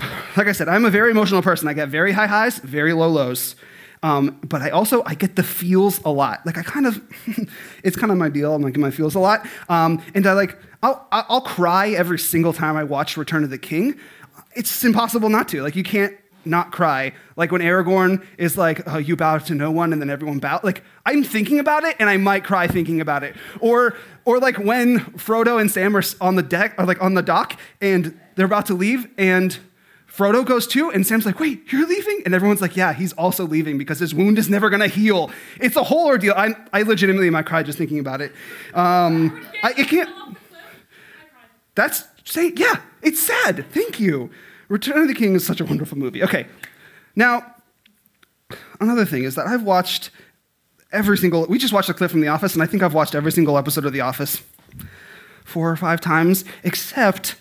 Like 0.36 0.48
I 0.48 0.52
said, 0.52 0.68
I'm 0.68 0.84
a 0.84 0.90
very 0.90 1.12
emotional 1.12 1.42
person. 1.42 1.68
I 1.68 1.74
get 1.74 1.90
very 1.90 2.10
high 2.10 2.26
highs, 2.26 2.58
very 2.58 2.92
low 2.92 3.08
lows. 3.08 3.54
Um, 4.02 4.40
but 4.42 4.62
I 4.62 4.70
also 4.70 5.04
I 5.06 5.14
get 5.14 5.36
the 5.36 5.44
feels 5.44 6.00
a 6.04 6.10
lot. 6.10 6.44
Like 6.44 6.58
I 6.58 6.64
kind 6.64 6.86
of, 6.86 7.00
it's 7.84 7.96
kind 7.96 8.10
of 8.10 8.18
my 8.18 8.30
deal. 8.30 8.52
I'm 8.52 8.62
like 8.62 8.74
in 8.74 8.80
my 8.80 8.90
feels 8.90 9.14
a 9.14 9.20
lot, 9.20 9.46
um, 9.68 10.02
and 10.12 10.26
I 10.26 10.32
like 10.32 10.58
I'll 10.82 11.06
I'll 11.12 11.40
cry 11.40 11.90
every 11.90 12.18
single 12.18 12.52
time 12.52 12.76
I 12.76 12.82
watch 12.82 13.16
Return 13.16 13.44
of 13.44 13.50
the 13.50 13.58
King 13.58 13.94
it's 14.56 14.84
impossible 14.84 15.28
not 15.28 15.48
to. 15.48 15.62
Like, 15.62 15.76
you 15.76 15.82
can't 15.82 16.16
not 16.46 16.72
cry. 16.72 17.12
Like 17.36 17.52
when 17.52 17.60
Aragorn 17.60 18.24
is 18.38 18.56
like, 18.56 18.82
oh, 18.86 18.98
you 18.98 19.16
bow 19.16 19.38
to 19.38 19.54
no 19.54 19.70
one, 19.70 19.92
and 19.92 20.00
then 20.00 20.10
everyone 20.10 20.38
bow. 20.38 20.60
Like, 20.62 20.82
I'm 21.06 21.24
thinking 21.24 21.58
about 21.58 21.84
it, 21.84 21.96
and 21.98 22.08
I 22.08 22.16
might 22.16 22.44
cry 22.44 22.66
thinking 22.66 23.00
about 23.00 23.22
it. 23.22 23.34
Or, 23.60 23.96
or 24.24 24.38
like 24.38 24.58
when 24.58 25.00
Frodo 25.00 25.60
and 25.60 25.70
Sam 25.70 25.96
are 25.96 26.02
on 26.20 26.36
the 26.36 26.42
deck, 26.42 26.74
or 26.78 26.86
like 26.86 27.02
on 27.02 27.14
the 27.14 27.22
dock, 27.22 27.58
and 27.80 28.18
they're 28.36 28.46
about 28.46 28.66
to 28.66 28.74
leave, 28.74 29.08
and 29.16 29.58
Frodo 30.06 30.44
goes 30.44 30.66
too, 30.66 30.90
and 30.90 31.04
Sam's 31.06 31.26
like, 31.26 31.40
wait, 31.40 31.72
you're 31.72 31.86
leaving? 31.86 32.22
And 32.24 32.34
everyone's 32.34 32.60
like, 32.60 32.76
yeah, 32.76 32.92
he's 32.92 33.12
also 33.14 33.46
leaving 33.46 33.78
because 33.78 33.98
his 33.98 34.14
wound 34.14 34.38
is 34.38 34.48
never 34.48 34.70
gonna 34.70 34.86
heal. 34.86 35.30
It's 35.60 35.76
a 35.76 35.82
whole 35.82 36.06
ordeal. 36.06 36.34
I, 36.36 36.54
I 36.72 36.82
legitimately 36.82 37.30
might 37.30 37.46
cry 37.46 37.64
just 37.64 37.78
thinking 37.78 37.98
about 37.98 38.20
it. 38.20 38.32
Um, 38.74 39.44
I, 39.62 39.74
it 39.76 39.88
can't. 39.88 40.10
That's 41.74 42.04
say, 42.22 42.52
yeah, 42.54 42.76
it's 43.04 43.20
sad. 43.20 43.64
Thank 43.72 44.00
you. 44.00 44.30
Return 44.68 45.02
of 45.02 45.08
the 45.08 45.14
King 45.14 45.34
is 45.34 45.46
such 45.46 45.60
a 45.60 45.64
wonderful 45.64 45.98
movie. 45.98 46.22
Okay. 46.22 46.46
Now, 47.14 47.54
another 48.80 49.04
thing 49.04 49.24
is 49.24 49.34
that 49.34 49.46
I've 49.46 49.62
watched 49.62 50.10
every 50.92 51.18
single, 51.18 51.46
we 51.46 51.58
just 51.58 51.72
watched 51.72 51.88
a 51.88 51.94
clip 51.94 52.10
from 52.10 52.20
The 52.20 52.28
Office, 52.28 52.54
and 52.54 52.62
I 52.62 52.66
think 52.66 52.82
I've 52.82 52.94
watched 52.94 53.14
every 53.14 53.32
single 53.32 53.58
episode 53.58 53.84
of 53.84 53.92
The 53.92 54.00
Office. 54.00 54.42
four 55.44 55.70
or 55.70 55.76
five 55.76 56.00
times, 56.00 56.44
except 56.62 57.36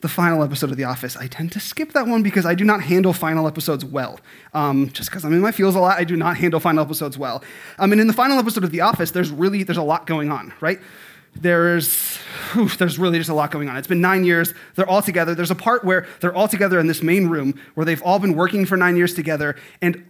the 0.00 0.08
final 0.08 0.42
episode 0.42 0.70
of 0.70 0.76
The 0.76 0.84
Office. 0.84 1.16
I 1.16 1.28
tend 1.28 1.52
to 1.52 1.60
skip 1.60 1.92
that 1.92 2.06
one 2.06 2.22
because 2.22 2.44
I 2.44 2.54
do 2.54 2.64
not 2.64 2.82
handle 2.82 3.12
final 3.12 3.46
episodes 3.46 3.84
well. 3.84 4.20
Um, 4.52 4.90
just 4.90 5.08
because 5.08 5.24
I'm 5.24 5.32
in 5.32 5.40
my 5.40 5.52
feels 5.52 5.74
a 5.74 5.80
lot, 5.80 5.98
I 5.98 6.04
do 6.04 6.16
not 6.16 6.36
handle 6.36 6.60
final 6.60 6.84
episodes 6.84 7.16
well. 7.16 7.42
Um, 7.78 7.92
and 7.92 8.00
in 8.00 8.06
the 8.06 8.12
final 8.12 8.38
episode 8.38 8.64
of 8.64 8.70
The 8.70 8.82
Office, 8.82 9.12
there's 9.12 9.30
really 9.30 9.62
there's 9.62 9.78
a 9.78 9.82
lot 9.82 10.06
going 10.06 10.30
on, 10.30 10.52
right? 10.60 10.80
There's 11.34 12.16
whew, 12.52 12.68
there's 12.68 12.98
really 12.98 13.18
just 13.18 13.30
a 13.30 13.34
lot 13.34 13.50
going 13.50 13.68
on. 13.68 13.76
It's 13.76 13.88
been 13.88 14.00
nine 14.00 14.24
years. 14.24 14.54
They're 14.74 14.88
all 14.88 15.02
together. 15.02 15.34
There's 15.34 15.50
a 15.50 15.56
part 15.56 15.84
where 15.84 16.06
they're 16.20 16.34
all 16.34 16.48
together 16.48 16.78
in 16.78 16.86
this 16.86 17.02
main 17.02 17.28
room 17.28 17.60
where 17.74 17.84
they've 17.84 18.02
all 18.02 18.18
been 18.18 18.34
working 18.34 18.66
for 18.66 18.76
nine 18.76 18.96
years 18.96 19.14
together, 19.14 19.56
and 19.82 20.04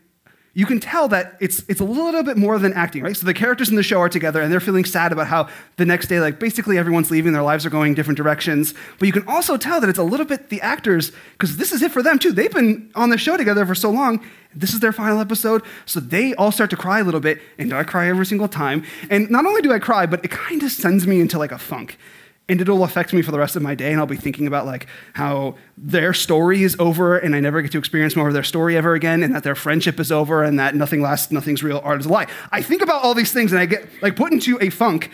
you 0.54 0.66
can 0.66 0.78
tell 0.78 1.08
that 1.08 1.36
it's, 1.40 1.64
it's 1.68 1.80
a 1.80 1.84
little 1.84 2.22
bit 2.22 2.36
more 2.36 2.58
than 2.60 2.72
acting, 2.72 3.02
right? 3.02 3.16
So 3.16 3.26
the 3.26 3.34
characters 3.34 3.68
in 3.68 3.76
the 3.76 3.82
show 3.82 4.00
are 4.00 4.08
together 4.08 4.40
and 4.40 4.52
they're 4.52 4.60
feeling 4.60 4.84
sad 4.84 5.12
about 5.12 5.26
how 5.26 5.48
the 5.76 5.84
next 5.84 6.06
day, 6.06 6.20
like 6.20 6.38
basically 6.38 6.78
everyone's 6.78 7.10
leaving, 7.10 7.32
their 7.32 7.42
lives 7.42 7.66
are 7.66 7.70
going 7.70 7.94
different 7.94 8.16
directions. 8.16 8.72
But 8.98 9.06
you 9.06 9.12
can 9.12 9.26
also 9.26 9.56
tell 9.56 9.80
that 9.80 9.90
it's 9.90 9.98
a 9.98 10.04
little 10.04 10.26
bit 10.26 10.50
the 10.50 10.60
actors, 10.60 11.10
because 11.32 11.56
this 11.56 11.72
is 11.72 11.82
it 11.82 11.90
for 11.90 12.02
them 12.02 12.20
too. 12.20 12.30
They've 12.30 12.52
been 12.52 12.88
on 12.94 13.10
the 13.10 13.18
show 13.18 13.36
together 13.36 13.66
for 13.66 13.74
so 13.74 13.90
long. 13.90 14.24
This 14.54 14.72
is 14.72 14.78
their 14.78 14.92
final 14.92 15.18
episode. 15.18 15.62
So 15.86 15.98
they 15.98 16.34
all 16.34 16.52
start 16.52 16.70
to 16.70 16.76
cry 16.76 17.00
a 17.00 17.04
little 17.04 17.20
bit, 17.20 17.40
and 17.58 17.72
I 17.72 17.82
cry 17.82 18.08
every 18.08 18.26
single 18.26 18.46
time. 18.46 18.84
And 19.10 19.28
not 19.30 19.46
only 19.46 19.60
do 19.60 19.72
I 19.72 19.80
cry, 19.80 20.06
but 20.06 20.24
it 20.24 20.30
kind 20.30 20.62
of 20.62 20.70
sends 20.70 21.04
me 21.04 21.20
into 21.20 21.38
like 21.38 21.50
a 21.50 21.58
funk 21.58 21.98
and 22.48 22.60
it'll 22.60 22.84
affect 22.84 23.12
me 23.12 23.22
for 23.22 23.30
the 23.30 23.38
rest 23.38 23.56
of 23.56 23.62
my 23.62 23.74
day 23.74 23.90
and 23.90 24.00
i'll 24.00 24.06
be 24.06 24.16
thinking 24.16 24.46
about 24.46 24.66
like 24.66 24.86
how 25.14 25.54
their 25.76 26.12
story 26.12 26.62
is 26.62 26.76
over 26.78 27.16
and 27.16 27.34
i 27.34 27.40
never 27.40 27.62
get 27.62 27.72
to 27.72 27.78
experience 27.78 28.16
more 28.16 28.28
of 28.28 28.34
their 28.34 28.42
story 28.42 28.76
ever 28.76 28.94
again 28.94 29.22
and 29.22 29.34
that 29.34 29.42
their 29.42 29.54
friendship 29.54 29.98
is 29.98 30.12
over 30.12 30.42
and 30.42 30.58
that 30.58 30.74
nothing 30.74 31.00
lasts 31.00 31.32
nothing's 31.32 31.62
real 31.62 31.80
art 31.84 32.00
is 32.00 32.06
a 32.06 32.08
lie. 32.08 32.26
I 32.52 32.62
think 32.62 32.82
about 32.82 33.02
all 33.02 33.14
these 33.14 33.32
things 33.32 33.52
and 33.52 33.60
i 33.60 33.66
get 33.66 33.86
like 34.02 34.16
put 34.16 34.32
into 34.32 34.58
a 34.60 34.70
funk 34.70 35.10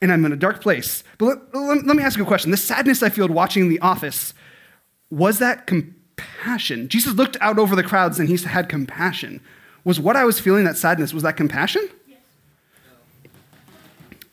and 0.00 0.12
i'm 0.12 0.24
in 0.24 0.32
a 0.32 0.36
dark 0.36 0.62
place. 0.62 1.04
But 1.18 1.26
let, 1.26 1.54
let, 1.54 1.86
let 1.86 1.96
me 1.96 2.02
ask 2.02 2.16
you 2.16 2.24
a 2.24 2.26
question. 2.26 2.50
The 2.50 2.56
sadness 2.56 3.02
i 3.02 3.08
feel 3.08 3.28
watching 3.28 3.68
the 3.68 3.80
office 3.80 4.34
was 5.10 5.38
that 5.40 5.66
compassion? 5.66 6.88
Jesus 6.88 7.14
looked 7.14 7.36
out 7.40 7.58
over 7.58 7.74
the 7.74 7.82
crowds 7.82 8.20
and 8.20 8.28
he 8.28 8.36
had 8.36 8.68
compassion. 8.68 9.40
Was 9.84 9.98
what 9.98 10.14
i 10.14 10.24
was 10.24 10.38
feeling 10.38 10.64
that 10.64 10.76
sadness 10.76 11.12
was 11.12 11.24
that 11.24 11.36
compassion? 11.36 11.88
Yes. 12.06 12.18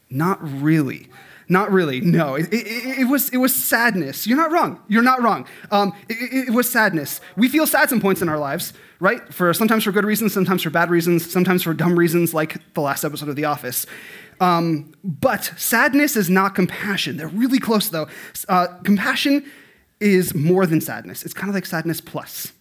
not 0.10 0.40
really 0.42 1.08
not 1.50 1.72
really. 1.72 2.02
No, 2.02 2.36
it, 2.36 2.52
it, 2.54 3.00
it, 3.00 3.08
was, 3.08 3.30
it 3.30 3.38
was 3.38 3.56
sadness. 3.56 4.28
You're 4.28 4.38
not 4.38 4.52
wrong. 4.52 4.82
You're 4.88 5.04
not 5.04 5.22
wrong. 5.22 5.48
Um, 5.72 5.94
it, 6.10 6.50
it, 6.50 6.52
was 6.52 6.70
sadness. 6.70 7.22
We 7.36 7.48
feel 7.48 7.66
sad 7.66 7.90
some 7.90 8.02
points 8.02 8.22
in 8.22 8.30
our 8.30 8.38
lives, 8.38 8.74
right? 9.00 9.34
For 9.34 9.54
sometimes 9.54 9.84
for 9.84 9.92
good 9.92 10.06
reasons, 10.06 10.34
sometimes 10.34 10.64
for 10.64 10.70
bad 10.70 10.90
reasons, 10.90 11.30
sometimes 11.30 11.64
for 11.64 11.74
dumb 11.74 11.98
reasons, 11.98 12.34
like 12.34 12.74
the 12.74 12.82
last 12.82 13.04
episode 13.04 13.30
of 13.30 13.36
The 13.36 13.46
Office. 13.46 13.86
Um, 14.40 14.94
but 15.04 15.54
sadness 15.58 16.16
is 16.16 16.30
not 16.30 16.54
compassion. 16.54 17.18
They're 17.18 17.28
really 17.28 17.60
close, 17.60 17.90
though. 17.90 18.08
Uh, 18.50 18.68
compassion 18.84 19.50
is 20.00 20.36
more 20.36 20.66
than 20.66 20.82
sadness. 20.82 21.24
It's 21.24 21.34
kind 21.34 21.50
of 21.50 21.56
like 21.56 21.66
sadness 21.66 22.02
plus. 22.02 22.52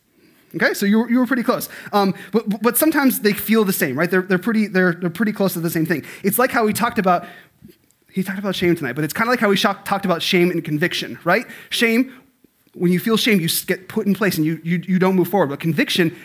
Okay, 0.55 0.73
so 0.75 0.87
you 0.87 1.01
were, 1.01 1.11
you 1.11 1.19
were 1.19 1.27
pretty 1.27 1.43
close. 1.43 1.69
Um, 1.93 2.15
but, 2.33 2.63
but 2.63 2.79
sometimes 2.79 3.21
they 3.21 3.33
feel 3.33 3.65
the 3.65 3.73
same, 3.73 3.99
right? 3.99 4.11
They're, 4.11 4.23
they're, 4.23 4.39
pretty, 4.39 4.69
they're, 4.69 4.95
they're 4.95 5.11
pretty 5.11 5.33
close 5.33 5.53
to 5.53 5.61
the 5.61 5.69
same 5.69 5.85
thing. 5.85 6.05
It's 6.23 6.39
like 6.39 6.51
how 6.51 6.65
we 6.65 6.73
talked 6.73 6.99
about 6.99 7.27
he 8.17 8.23
talked 8.23 8.39
about 8.39 8.57
shame 8.57 8.75
tonight, 8.75 8.95
but 8.95 9.05
it's 9.05 9.13
kind 9.13 9.29
of 9.29 9.33
like 9.33 9.41
how 9.41 9.51
we 9.51 9.59
talked 9.59 10.07
about 10.07 10.23
shame 10.23 10.51
and 10.51 10.65
conviction, 10.65 11.19
right? 11.23 11.45
Shame, 11.69 12.19
when 12.73 12.91
you 12.91 12.99
feel 12.99 13.19
shame, 13.19 13.41
you 13.41 13.49
get 13.67 13.89
put 13.89 14.07
in 14.07 14.15
place 14.15 14.39
and 14.39 14.47
you, 14.47 14.59
you, 14.65 14.83
you 14.89 14.99
don't 14.99 15.15
move 15.15 15.29
forward. 15.29 15.51
But 15.51 15.61
conviction 15.61 16.17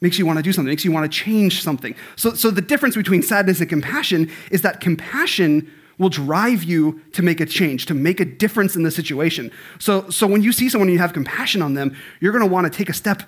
makes 0.00 0.18
you 0.18 0.24
want 0.24 0.38
to 0.38 0.42
do 0.42 0.54
something, 0.54 0.70
makes 0.70 0.86
you 0.86 0.90
want 0.90 1.12
to 1.12 1.14
change 1.14 1.62
something. 1.62 1.94
So, 2.16 2.32
so 2.32 2.50
the 2.50 2.62
difference 2.62 2.96
between 2.96 3.20
sadness 3.20 3.60
and 3.60 3.68
compassion 3.68 4.30
is 4.50 4.62
that 4.62 4.80
compassion 4.80 5.70
will 5.98 6.08
drive 6.08 6.64
you 6.64 7.02
to 7.12 7.20
make 7.20 7.40
a 7.40 7.46
change, 7.46 7.84
to 7.86 7.94
make 7.94 8.18
a 8.18 8.24
difference 8.24 8.74
in 8.74 8.82
the 8.82 8.90
situation. 8.90 9.52
So, 9.78 10.08
so 10.08 10.26
when 10.26 10.42
you 10.42 10.50
see 10.50 10.70
someone 10.70 10.88
and 10.88 10.94
you 10.94 10.98
have 11.00 11.12
compassion 11.12 11.60
on 11.60 11.74
them, 11.74 11.94
you're 12.20 12.32
going 12.32 12.40
to 12.40 12.50
want 12.50 12.72
to 12.72 12.74
take 12.74 12.88
a 12.88 12.94
step 12.94 13.22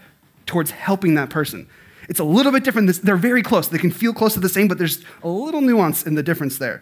towards 0.46 0.70
helping 0.70 1.16
that 1.16 1.28
person. 1.28 1.68
It's 2.08 2.18
a 2.18 2.24
little 2.24 2.50
bit 2.50 2.64
different. 2.64 2.90
They're 3.02 3.16
very 3.16 3.42
close. 3.42 3.68
They 3.68 3.76
can 3.76 3.90
feel 3.90 4.14
close 4.14 4.32
to 4.32 4.40
the 4.40 4.48
same, 4.48 4.68
but 4.68 4.78
there's 4.78 5.04
a 5.22 5.28
little 5.28 5.60
nuance 5.60 6.02
in 6.04 6.14
the 6.14 6.22
difference 6.22 6.56
there. 6.56 6.80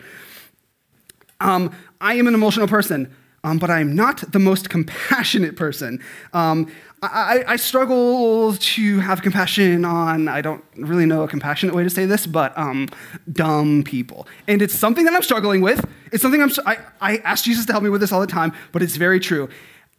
Um, 1.42 1.74
I 2.00 2.14
am 2.14 2.26
an 2.28 2.34
emotional 2.34 2.68
person, 2.68 3.14
um, 3.44 3.58
but 3.58 3.68
I 3.68 3.80
am 3.80 3.94
not 3.94 4.32
the 4.32 4.38
most 4.38 4.70
compassionate 4.70 5.56
person. 5.56 6.00
Um, 6.32 6.72
I, 7.02 7.42
I, 7.48 7.56
struggle 7.56 8.54
to 8.54 9.00
have 9.00 9.22
compassion 9.22 9.84
on, 9.84 10.28
I 10.28 10.40
don't 10.40 10.64
really 10.76 11.04
know 11.04 11.24
a 11.24 11.28
compassionate 11.28 11.74
way 11.74 11.82
to 11.82 11.90
say 11.90 12.06
this, 12.06 12.28
but 12.28 12.56
um, 12.56 12.88
dumb 13.32 13.82
people. 13.82 14.28
And 14.46 14.62
it's 14.62 14.74
something 14.74 15.04
that 15.04 15.12
I'm 15.12 15.22
struggling 15.24 15.62
with. 15.62 15.84
It's 16.12 16.22
something 16.22 16.40
I'm, 16.40 16.52
I, 16.64 16.78
I 17.00 17.16
ask 17.18 17.44
Jesus 17.44 17.66
to 17.66 17.72
help 17.72 17.82
me 17.82 17.90
with 17.90 18.00
this 18.00 18.12
all 18.12 18.20
the 18.20 18.28
time, 18.28 18.52
but 18.70 18.82
it's 18.82 18.94
very 18.94 19.18
true. 19.18 19.48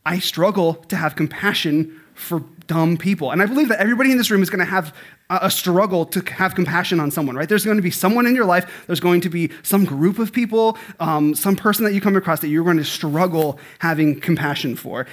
I 0.06 0.20
struggle 0.20 0.76
to 0.76 0.96
have 0.96 1.18
compassion 1.18 2.00
for 2.14 2.44
dumb 2.68 2.98
people. 2.98 3.32
And 3.32 3.42
I 3.42 3.46
believe 3.46 3.70
that 3.70 3.80
everybody 3.80 4.12
in 4.12 4.18
this 4.18 4.32
room 4.32 4.42
is 4.42 4.50
going 4.50 4.60
to 4.60 4.72
have 4.72 4.96
a 5.30 5.50
struggle 5.50 6.06
to 6.06 6.22
have 6.34 6.54
compassion 6.54 7.00
on 7.00 7.10
someone, 7.10 7.36
right? 7.36 7.50
There's 7.50 7.66
going 7.66 7.78
to 7.78 7.84
be 7.84 7.92
someone 7.92 8.26
in 8.26 8.36
your 8.36 8.46
life, 8.46 8.84
there's 8.88 9.00
going 9.00 9.22
to 9.22 9.30
be 9.30 9.50
some 9.64 9.86
group 9.86 10.20
of 10.20 10.32
people, 10.32 10.78
um, 11.00 11.34
some 11.34 11.56
person 11.56 11.86
that 11.86 11.94
you 11.94 12.02
come 12.02 12.16
across 12.16 12.42
that 12.42 12.50
you're 12.50 12.64
going 12.64 12.78
to 12.78 12.86
struggle 12.86 13.60
having 13.80 14.20
compassion 14.20 14.76
for. 14.76 15.08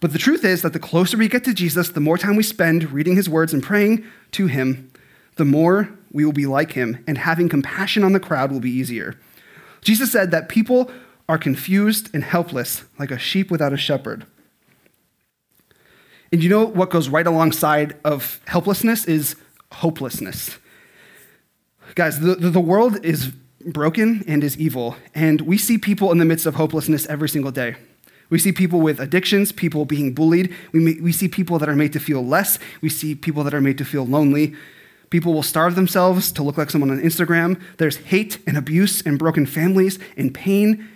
But 0.00 0.12
the 0.12 0.18
truth 0.18 0.44
is 0.44 0.62
that 0.62 0.72
the 0.72 0.78
closer 0.78 1.16
we 1.16 1.28
get 1.28 1.44
to 1.44 1.54
Jesus, 1.54 1.90
the 1.90 2.00
more 2.00 2.18
time 2.18 2.36
we 2.36 2.42
spend 2.42 2.90
reading 2.90 3.16
his 3.16 3.28
words 3.28 3.54
and 3.54 3.62
praying 3.62 4.04
to 4.32 4.46
him, 4.46 4.90
the 5.36 5.44
more 5.44 5.88
we 6.12 6.24
will 6.24 6.32
be 6.32 6.46
like 6.46 6.72
him, 6.72 7.02
and 7.06 7.18
having 7.18 7.48
compassion 7.48 8.04
on 8.04 8.12
the 8.12 8.20
crowd 8.20 8.52
will 8.52 8.60
be 8.60 8.70
easier. 8.70 9.18
Jesus 9.80 10.12
said 10.12 10.30
that 10.30 10.48
people 10.48 10.90
are 11.28 11.38
confused 11.38 12.10
and 12.14 12.22
helpless 12.22 12.84
like 12.98 13.10
a 13.10 13.18
sheep 13.18 13.50
without 13.50 13.72
a 13.72 13.76
shepherd. 13.76 14.26
And 16.34 16.42
you 16.42 16.50
know 16.50 16.64
what 16.64 16.90
goes 16.90 17.08
right 17.08 17.28
alongside 17.28 17.96
of 18.04 18.40
helplessness 18.48 19.04
is 19.04 19.36
hopelessness. 19.70 20.58
Guys, 21.94 22.18
the, 22.18 22.34
the 22.34 22.58
world 22.58 23.04
is 23.04 23.28
broken 23.64 24.24
and 24.26 24.42
is 24.42 24.58
evil, 24.58 24.96
and 25.14 25.42
we 25.42 25.56
see 25.56 25.78
people 25.78 26.10
in 26.10 26.18
the 26.18 26.24
midst 26.24 26.44
of 26.44 26.56
hopelessness 26.56 27.06
every 27.06 27.28
single 27.28 27.52
day. 27.52 27.76
We 28.30 28.40
see 28.40 28.50
people 28.50 28.80
with 28.80 28.98
addictions, 28.98 29.52
people 29.52 29.84
being 29.84 30.12
bullied. 30.12 30.52
We, 30.72 31.00
we 31.00 31.12
see 31.12 31.28
people 31.28 31.60
that 31.60 31.68
are 31.68 31.76
made 31.76 31.92
to 31.92 32.00
feel 32.00 32.26
less. 32.26 32.58
We 32.80 32.88
see 32.88 33.14
people 33.14 33.44
that 33.44 33.54
are 33.54 33.60
made 33.60 33.78
to 33.78 33.84
feel 33.84 34.04
lonely. 34.04 34.56
People 35.10 35.34
will 35.34 35.44
starve 35.44 35.76
themselves 35.76 36.32
to 36.32 36.42
look 36.42 36.58
like 36.58 36.68
someone 36.68 36.90
on 36.90 37.00
Instagram. 37.00 37.62
There's 37.76 37.98
hate 37.98 38.40
and 38.44 38.58
abuse 38.58 39.02
and 39.02 39.20
broken 39.20 39.46
families 39.46 40.00
and 40.16 40.34
pain 40.34 40.88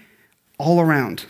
all 0.59 0.81
around 0.81 1.27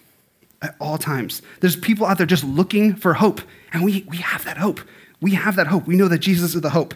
at 0.62 0.76
all 0.80 0.98
times. 0.98 1.42
There's 1.60 1.76
people 1.76 2.06
out 2.06 2.18
there 2.18 2.26
just 2.26 2.44
looking 2.44 2.94
for 2.94 3.14
hope 3.14 3.40
and 3.72 3.84
we, 3.84 4.04
we 4.08 4.18
have 4.18 4.44
that 4.44 4.56
hope. 4.56 4.80
We 5.20 5.34
have 5.34 5.56
that 5.56 5.66
hope. 5.66 5.86
We 5.86 5.96
know 5.96 6.08
that 6.08 6.18
Jesus 6.18 6.54
is 6.54 6.60
the 6.60 6.70
hope. 6.70 6.94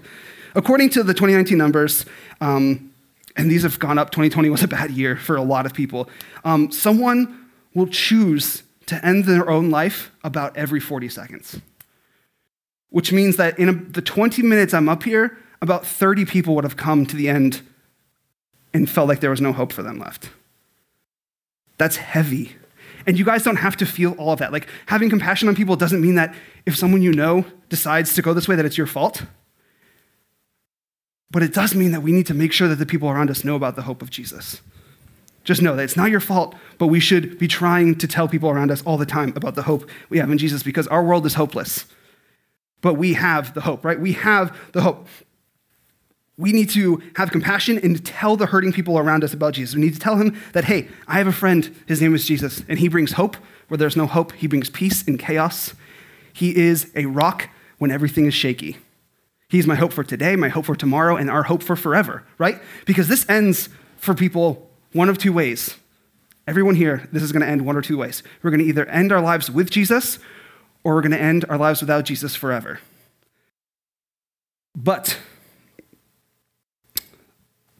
According 0.54 0.90
to 0.90 1.02
the 1.02 1.14
2019 1.14 1.57
numbers, 1.57 2.04
um, 2.40 2.92
and 3.37 3.50
these 3.50 3.62
have 3.62 3.78
gone 3.78 3.99
up, 3.99 4.11
2020 4.11 4.50
was 4.50 4.62
a 4.62 4.69
bad 4.69 4.90
year 4.90 5.16
for 5.16 5.37
a 5.37 5.42
lot 5.42 5.66
of 5.66 5.73
people, 5.73 6.09
um, 6.45 6.71
someone 6.71 7.49
will 7.75 7.87
choose 7.87 8.62
to 8.87 9.04
end 9.04 9.25
their 9.25 9.49
own 9.49 9.71
life 9.71 10.11
about 10.23 10.57
every 10.57 10.81
40 10.81 11.09
seconds. 11.09 11.61
Which 12.90 13.12
means 13.12 13.37
that 13.37 13.59
in 13.59 13.69
a, 13.69 13.73
the 13.73 14.02
20 14.02 14.42
minutes 14.42 14.75
I'm 14.75 14.88
up 14.88 15.04
here, 15.04 15.38
about 15.62 15.87
30 15.87 16.26
people 16.26 16.54
would 16.54 16.64
have 16.64 16.76
come 16.76 17.07
to 17.07 17.16
the 17.16 17.28
end 17.28 17.62
and 18.75 18.88
felt 18.88 19.09
like 19.09 19.21
there 19.21 19.31
was 19.31 19.40
no 19.40 19.52
hope 19.52 19.73
for 19.73 19.83
them 19.83 19.99
left. 19.99 20.31
That's 21.78 21.97
heavy. 21.97 22.57
And 23.06 23.18
you 23.18 23.25
guys 23.25 23.42
don't 23.42 23.56
have 23.56 23.76
to 23.78 23.87
feel 23.87 24.12
all 24.12 24.32
of 24.32 24.38
that. 24.38 24.52
Like 24.52 24.68
having 24.87 25.11
compassion 25.11 25.49
on 25.49 25.54
people 25.54 25.76
doesn't 25.76 26.00
mean 26.00 26.14
that 26.16 26.35
if 26.66 26.76
someone 26.76 27.02
you 27.02 27.12
know 27.12 27.44
decides 27.68 28.14
to 28.14 28.23
go 28.23 28.32
this 28.35 28.49
way, 28.49 28.56
that 28.56 28.64
it's 28.64 28.78
your 28.78 28.87
fault. 28.87 29.23
But 31.30 31.42
it 31.42 31.54
does 31.54 31.75
mean 31.75 31.92
that 31.92 32.02
we 32.02 32.12
need 32.12 32.26
to 32.26 32.35
make 32.35 32.52
sure 32.52 32.68
that 32.68 32.76
the 32.76 32.87
people 32.87 33.09
around 33.09 33.30
us 33.30 33.44
know 33.44 33.56
about 33.56 33.75
the 33.75 33.82
hope 33.82 34.02
of 34.02 34.11
Jesus. 34.11 34.61
Just 35.44 35.62
know 35.62 35.75
that 35.75 35.82
it's 35.82 35.97
not 35.97 36.11
your 36.11 36.21
fault, 36.21 36.54
but 36.78 36.87
we 36.87 37.00
should 37.00 37.38
be 37.38 37.49
trying 37.49 37.97
to 37.97 38.06
tell 38.06 38.28
people 38.28 38.50
around 38.50 38.71
us 38.71 38.82
all 38.82 38.97
the 38.97 39.06
time 39.06 39.32
about 39.35 39.54
the 39.54 39.62
hope 39.62 39.88
we 40.09 40.18
have 40.18 40.30
in 40.30 40.38
Jesus 40.38 40.62
because 40.62 40.87
our 40.88 41.02
world 41.02 41.26
is 41.26 41.35
hopeless. 41.35 41.87
But 42.80 42.94
we 42.94 43.14
have 43.14 43.54
the 43.54 43.62
hope, 43.62 43.85
right? 43.85 43.99
We 43.99 44.12
have 44.12 44.56
the 44.73 44.82
hope. 44.82 45.09
We 46.39 46.53
need 46.53 46.71
to 46.71 47.03
have 47.17 47.31
compassion 47.31 47.79
and 47.79 48.05
tell 48.05 48.37
the 48.37 48.47
hurting 48.47 48.73
people 48.73 48.99
around 48.99 49.23
us 49.23 49.35
about 49.35 49.55
Jesus. 49.55 49.75
We 49.75 49.83
need 49.83 49.95
to 49.95 50.01
tell 50.01 50.17
him 50.17 50.41
that, 50.53 50.65
hey, 50.65 50.89
I 51.07 51.19
have 51.19 51.27
a 51.27 51.33
friend, 51.33 51.75
his 51.87 52.01
name 52.01 52.15
is 52.15 52.25
Jesus, 52.25 52.62
and 52.69 52.79
he 52.79 52.89
brings 52.89 53.12
hope 53.12 53.37
where 53.69 53.79
there's 53.79 53.97
no 53.97 54.07
hope. 54.07 54.33
He 54.33 54.47
brings 54.47 54.71
peace 54.71 55.03
in 55.03 55.19
chaos. 55.19 55.75
He 56.33 56.57
is 56.57 56.91
a 56.95 57.07
rock 57.07 57.49
when 57.79 57.91
everything 57.91 58.27
is 58.27 58.35
shaky. 58.35 58.79
He's 59.49 59.67
my 59.67 59.75
hope 59.75 59.93
for 59.93 60.03
today, 60.03 60.35
my 60.35 60.49
hope 60.49 60.65
for 60.65 60.75
tomorrow, 60.75 61.17
and 61.17 61.31
our 61.31 61.43
hope 61.43 61.62
for 61.62 61.77
forever, 61.77 62.25
right? 62.39 62.61
Because 62.87 63.09
this 63.09 63.29
ends 63.29 63.69
for 63.99 64.15
people 64.15 64.71
one 64.93 65.11
of 65.11 65.19
two 65.19 65.33
ways. 65.33 65.77
Everyone 66.47 66.75
here, 66.75 67.09
this 67.12 67.23
is 67.23 67.33
going 67.33 67.43
to 67.43 67.49
end 67.49 67.65
one 67.65 67.77
or 67.77 67.83
two 67.83 67.99
ways. 67.99 68.23
We're 68.43 68.51
going 68.51 68.61
to 68.61 68.67
either 68.67 68.87
end 68.87 69.12
our 69.12 69.21
lives 69.21 69.51
with 69.51 69.71
Jesus 69.71 70.19
or 70.85 70.95
we're 70.95 71.03
going 71.03 71.12
to 71.12 71.21
end 71.21 71.45
our 71.49 71.59
lives 71.59 71.81
without 71.81 72.05
Jesus 72.05 72.35
forever. 72.35 72.81
But 74.75 75.19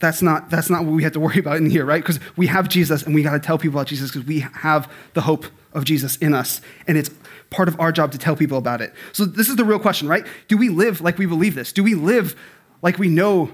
that's 0.03 0.21
not, 0.21 0.51
that's 0.51 0.69
not 0.69 0.85
what 0.85 0.93
we 0.93 1.05
have 1.05 1.13
to 1.13 1.21
worry 1.21 1.39
about 1.39 1.59
in 1.59 1.71
here, 1.71 1.85
right? 1.85 2.03
Because 2.03 2.19
we 2.37 2.49
have 2.49 2.69
Jesus 2.69 3.05
and 3.05 3.15
we 3.15 3.23
got 3.23 3.33
to 3.33 3.39
tell 3.39 3.57
people 3.57 3.79
about 3.79 3.87
Jesus 3.87 4.11
because 4.11 4.27
we 4.27 4.41
have 4.41 4.93
the 5.15 5.21
hope 5.21 5.47
of 5.73 5.85
Jesus 5.85 6.17
in 6.17 6.35
us. 6.35 6.61
And 6.89 6.99
it's 6.99 7.09
part 7.51 7.69
of 7.69 7.79
our 7.79 7.93
job 7.93 8.11
to 8.11 8.19
tell 8.19 8.35
people 8.35 8.59
about 8.59 8.81
it. 8.81 8.93
So 9.13 9.25
this 9.25 9.49
is 9.49 9.55
the 9.55 9.65
real 9.65 9.79
question, 9.79 10.09
right? 10.09 10.27
Do 10.49 10.59
we 10.59 10.71
live 10.71 11.01
like 11.01 11.19
we 11.19 11.27
believe 11.27 11.55
this? 11.55 11.73
Do 11.73 11.85
we 11.85 11.95
live 11.95 12.35
like 12.83 12.99
we 12.99 13.09
know 13.09 13.53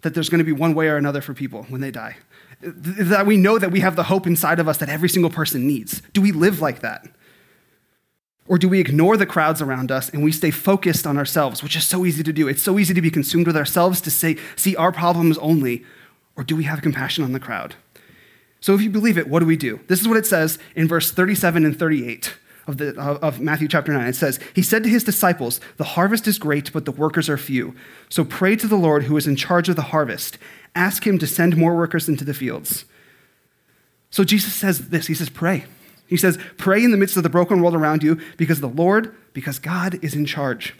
that 0.00 0.14
there's 0.14 0.30
going 0.30 0.38
to 0.38 0.44
be 0.44 0.52
one 0.52 0.74
way 0.74 0.88
or 0.88 0.96
another 0.96 1.20
for 1.20 1.34
people 1.34 1.64
when 1.64 1.82
they 1.82 1.90
die? 1.90 2.16
That 2.62 3.26
we 3.26 3.36
know 3.36 3.58
that 3.58 3.70
we 3.70 3.80
have 3.80 3.96
the 3.96 4.04
hope 4.04 4.26
inside 4.26 4.58
of 4.58 4.68
us 4.68 4.78
that 4.78 4.88
every 4.88 5.10
single 5.10 5.30
person 5.30 5.66
needs. 5.66 6.00
Do 6.14 6.22
we 6.22 6.32
live 6.32 6.62
like 6.62 6.80
that? 6.80 7.06
Or 8.48 8.58
do 8.58 8.68
we 8.68 8.80
ignore 8.80 9.16
the 9.16 9.26
crowds 9.26 9.60
around 9.60 9.90
us 9.90 10.08
and 10.08 10.22
we 10.22 10.30
stay 10.32 10.50
focused 10.50 11.06
on 11.06 11.16
ourselves, 11.16 11.62
which 11.62 11.76
is 11.76 11.84
so 11.84 12.06
easy 12.06 12.22
to 12.22 12.32
do? 12.32 12.46
It's 12.46 12.62
so 12.62 12.78
easy 12.78 12.94
to 12.94 13.02
be 13.02 13.10
consumed 13.10 13.46
with 13.46 13.56
ourselves, 13.56 14.00
to 14.02 14.10
say, 14.10 14.36
see 14.54 14.76
our 14.76 14.92
problems 14.92 15.38
only. 15.38 15.84
Or 16.36 16.44
do 16.44 16.54
we 16.54 16.64
have 16.64 16.82
compassion 16.82 17.24
on 17.24 17.32
the 17.32 17.40
crowd? 17.40 17.74
So 18.60 18.74
if 18.74 18.82
you 18.82 18.90
believe 18.90 19.18
it, 19.18 19.28
what 19.28 19.40
do 19.40 19.46
we 19.46 19.56
do? 19.56 19.80
This 19.88 20.00
is 20.00 20.08
what 20.08 20.16
it 20.16 20.26
says 20.26 20.58
in 20.74 20.88
verse 20.88 21.10
37 21.10 21.64
and 21.64 21.78
38 21.78 22.34
of, 22.66 22.78
the, 22.78 23.00
of 23.00 23.40
Matthew 23.40 23.68
chapter 23.68 23.92
9. 23.92 24.06
It 24.06 24.16
says, 24.16 24.38
He 24.54 24.62
said 24.62 24.82
to 24.82 24.88
his 24.88 25.04
disciples, 25.04 25.60
The 25.76 25.84
harvest 25.84 26.26
is 26.26 26.38
great, 26.38 26.72
but 26.72 26.84
the 26.84 26.92
workers 26.92 27.28
are 27.28 27.36
few. 27.36 27.74
So 28.08 28.24
pray 28.24 28.56
to 28.56 28.66
the 28.66 28.76
Lord 28.76 29.04
who 29.04 29.16
is 29.16 29.26
in 29.26 29.36
charge 29.36 29.68
of 29.68 29.76
the 29.76 29.82
harvest. 29.82 30.38
Ask 30.74 31.06
him 31.06 31.18
to 31.18 31.26
send 31.26 31.56
more 31.56 31.76
workers 31.76 32.08
into 32.08 32.24
the 32.24 32.34
fields. 32.34 32.84
So 34.10 34.24
Jesus 34.24 34.54
says 34.54 34.88
this 34.88 35.06
He 35.06 35.14
says, 35.14 35.30
Pray. 35.30 35.64
He 36.06 36.16
says, 36.16 36.38
Pray 36.56 36.82
in 36.82 36.90
the 36.90 36.96
midst 36.96 37.16
of 37.16 37.22
the 37.22 37.28
broken 37.28 37.60
world 37.60 37.74
around 37.74 38.02
you 38.02 38.20
because 38.36 38.60
the 38.60 38.68
Lord, 38.68 39.14
because 39.32 39.58
God 39.58 40.02
is 40.02 40.14
in 40.14 40.26
charge. 40.26 40.74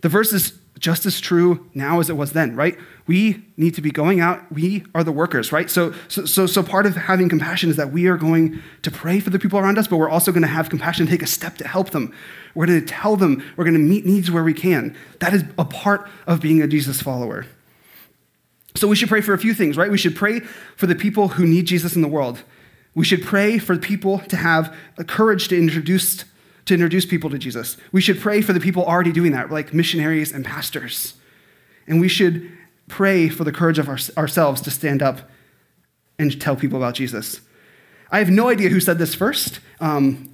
The 0.00 0.08
verse 0.08 0.32
is 0.32 0.58
just 0.78 1.06
as 1.06 1.20
true 1.20 1.70
now 1.72 2.00
as 2.00 2.10
it 2.10 2.16
was 2.16 2.32
then, 2.32 2.56
right? 2.56 2.76
We 3.06 3.44
need 3.56 3.74
to 3.76 3.80
be 3.80 3.90
going 3.90 4.20
out. 4.20 4.50
We 4.50 4.84
are 4.94 5.04
the 5.04 5.12
workers, 5.12 5.52
right? 5.52 5.70
So, 5.70 5.94
so, 6.08 6.26
so, 6.26 6.46
so 6.46 6.62
part 6.62 6.84
of 6.84 6.96
having 6.96 7.28
compassion 7.28 7.70
is 7.70 7.76
that 7.76 7.92
we 7.92 8.06
are 8.06 8.16
going 8.16 8.60
to 8.82 8.90
pray 8.90 9.20
for 9.20 9.30
the 9.30 9.38
people 9.38 9.58
around 9.58 9.78
us, 9.78 9.86
but 9.86 9.96
we're 9.96 10.10
also 10.10 10.32
going 10.32 10.42
to 10.42 10.48
have 10.48 10.68
compassion, 10.68 11.06
take 11.06 11.22
a 11.22 11.26
step 11.26 11.56
to 11.58 11.68
help 11.68 11.90
them. 11.90 12.14
We're 12.54 12.66
going 12.66 12.80
to 12.80 12.86
tell 12.86 13.16
them, 13.16 13.42
we're 13.56 13.64
going 13.64 13.74
to 13.74 13.80
meet 13.80 14.04
needs 14.04 14.30
where 14.30 14.42
we 14.42 14.54
can. 14.54 14.96
That 15.20 15.32
is 15.32 15.44
a 15.58 15.64
part 15.64 16.08
of 16.26 16.40
being 16.40 16.60
a 16.60 16.66
Jesus 16.66 17.00
follower. 17.00 17.46
So 18.74 18.88
we 18.88 18.96
should 18.96 19.08
pray 19.08 19.20
for 19.20 19.32
a 19.32 19.38
few 19.38 19.54
things, 19.54 19.76
right? 19.76 19.90
We 19.90 19.98
should 19.98 20.16
pray 20.16 20.40
for 20.76 20.86
the 20.86 20.96
people 20.96 21.28
who 21.28 21.46
need 21.46 21.66
Jesus 21.66 21.94
in 21.94 22.02
the 22.02 22.08
world. 22.08 22.42
We 22.94 23.04
should 23.04 23.22
pray 23.22 23.58
for 23.58 23.76
people 23.76 24.20
to 24.20 24.36
have 24.36 24.74
the 24.96 25.04
courage 25.04 25.48
to 25.48 25.58
introduce, 25.58 26.24
to 26.66 26.74
introduce 26.74 27.04
people 27.04 27.30
to 27.30 27.38
Jesus. 27.38 27.76
We 27.92 28.00
should 28.00 28.20
pray 28.20 28.40
for 28.40 28.52
the 28.52 28.60
people 28.60 28.84
already 28.84 29.12
doing 29.12 29.32
that, 29.32 29.50
like 29.50 29.74
missionaries 29.74 30.32
and 30.32 30.44
pastors. 30.44 31.14
And 31.86 32.00
we 32.00 32.08
should 32.08 32.50
pray 32.88 33.28
for 33.28 33.44
the 33.44 33.52
courage 33.52 33.78
of 33.78 33.88
our, 33.88 33.98
ourselves 34.16 34.60
to 34.62 34.70
stand 34.70 35.02
up 35.02 35.28
and 36.18 36.40
tell 36.40 36.56
people 36.56 36.78
about 36.78 36.94
Jesus. 36.94 37.40
I 38.10 38.18
have 38.18 38.30
no 38.30 38.48
idea 38.48 38.68
who 38.68 38.80
said 38.80 38.98
this 38.98 39.14
first, 39.14 39.58
um, 39.80 40.30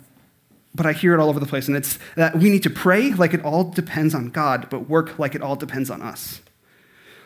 but 0.75 0.85
I 0.85 0.93
hear 0.93 1.15
it 1.15 1.21
all 1.21 1.31
over 1.31 1.41
the 1.41 1.47
place. 1.47 1.67
And 1.67 1.77
it's 1.77 1.99
that 2.17 2.37
we 2.37 2.51
need 2.51 2.63
to 2.65 2.71
pray 2.71 3.13
like 3.13 3.33
it 3.33 3.43
all 3.43 3.65
depends 3.65 4.15
on 4.15 4.29
God, 4.29 4.69
but 4.69 4.89
work 4.89 5.19
like 5.19 5.35
it 5.35 5.43
all 5.43 5.57
depends 5.57 5.91
on 5.91 6.03
us. 6.03 6.41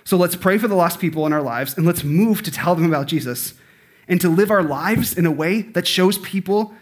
So 0.05 0.17
let's 0.17 0.37
pray 0.37 0.59
for 0.59 0.69
the 0.69 0.75
lost 0.75 1.01
people 1.01 1.27
in 1.27 1.33
our 1.33 1.43
lives 1.43 1.77
and 1.77 1.87
let's 1.87 2.05
move 2.05 2.43
to 2.43 2.51
tell 2.51 2.75
them 2.75 2.85
about 2.85 3.07
Jesus 3.07 3.55
and 4.09 4.21
to 4.21 4.29
live 4.29 4.51
our 4.51 4.63
lives 4.63 5.17
in 5.17 5.27
a 5.27 5.31
way 5.31 5.63
that 5.63 5.87
shows 5.87 6.19
people 6.19 6.75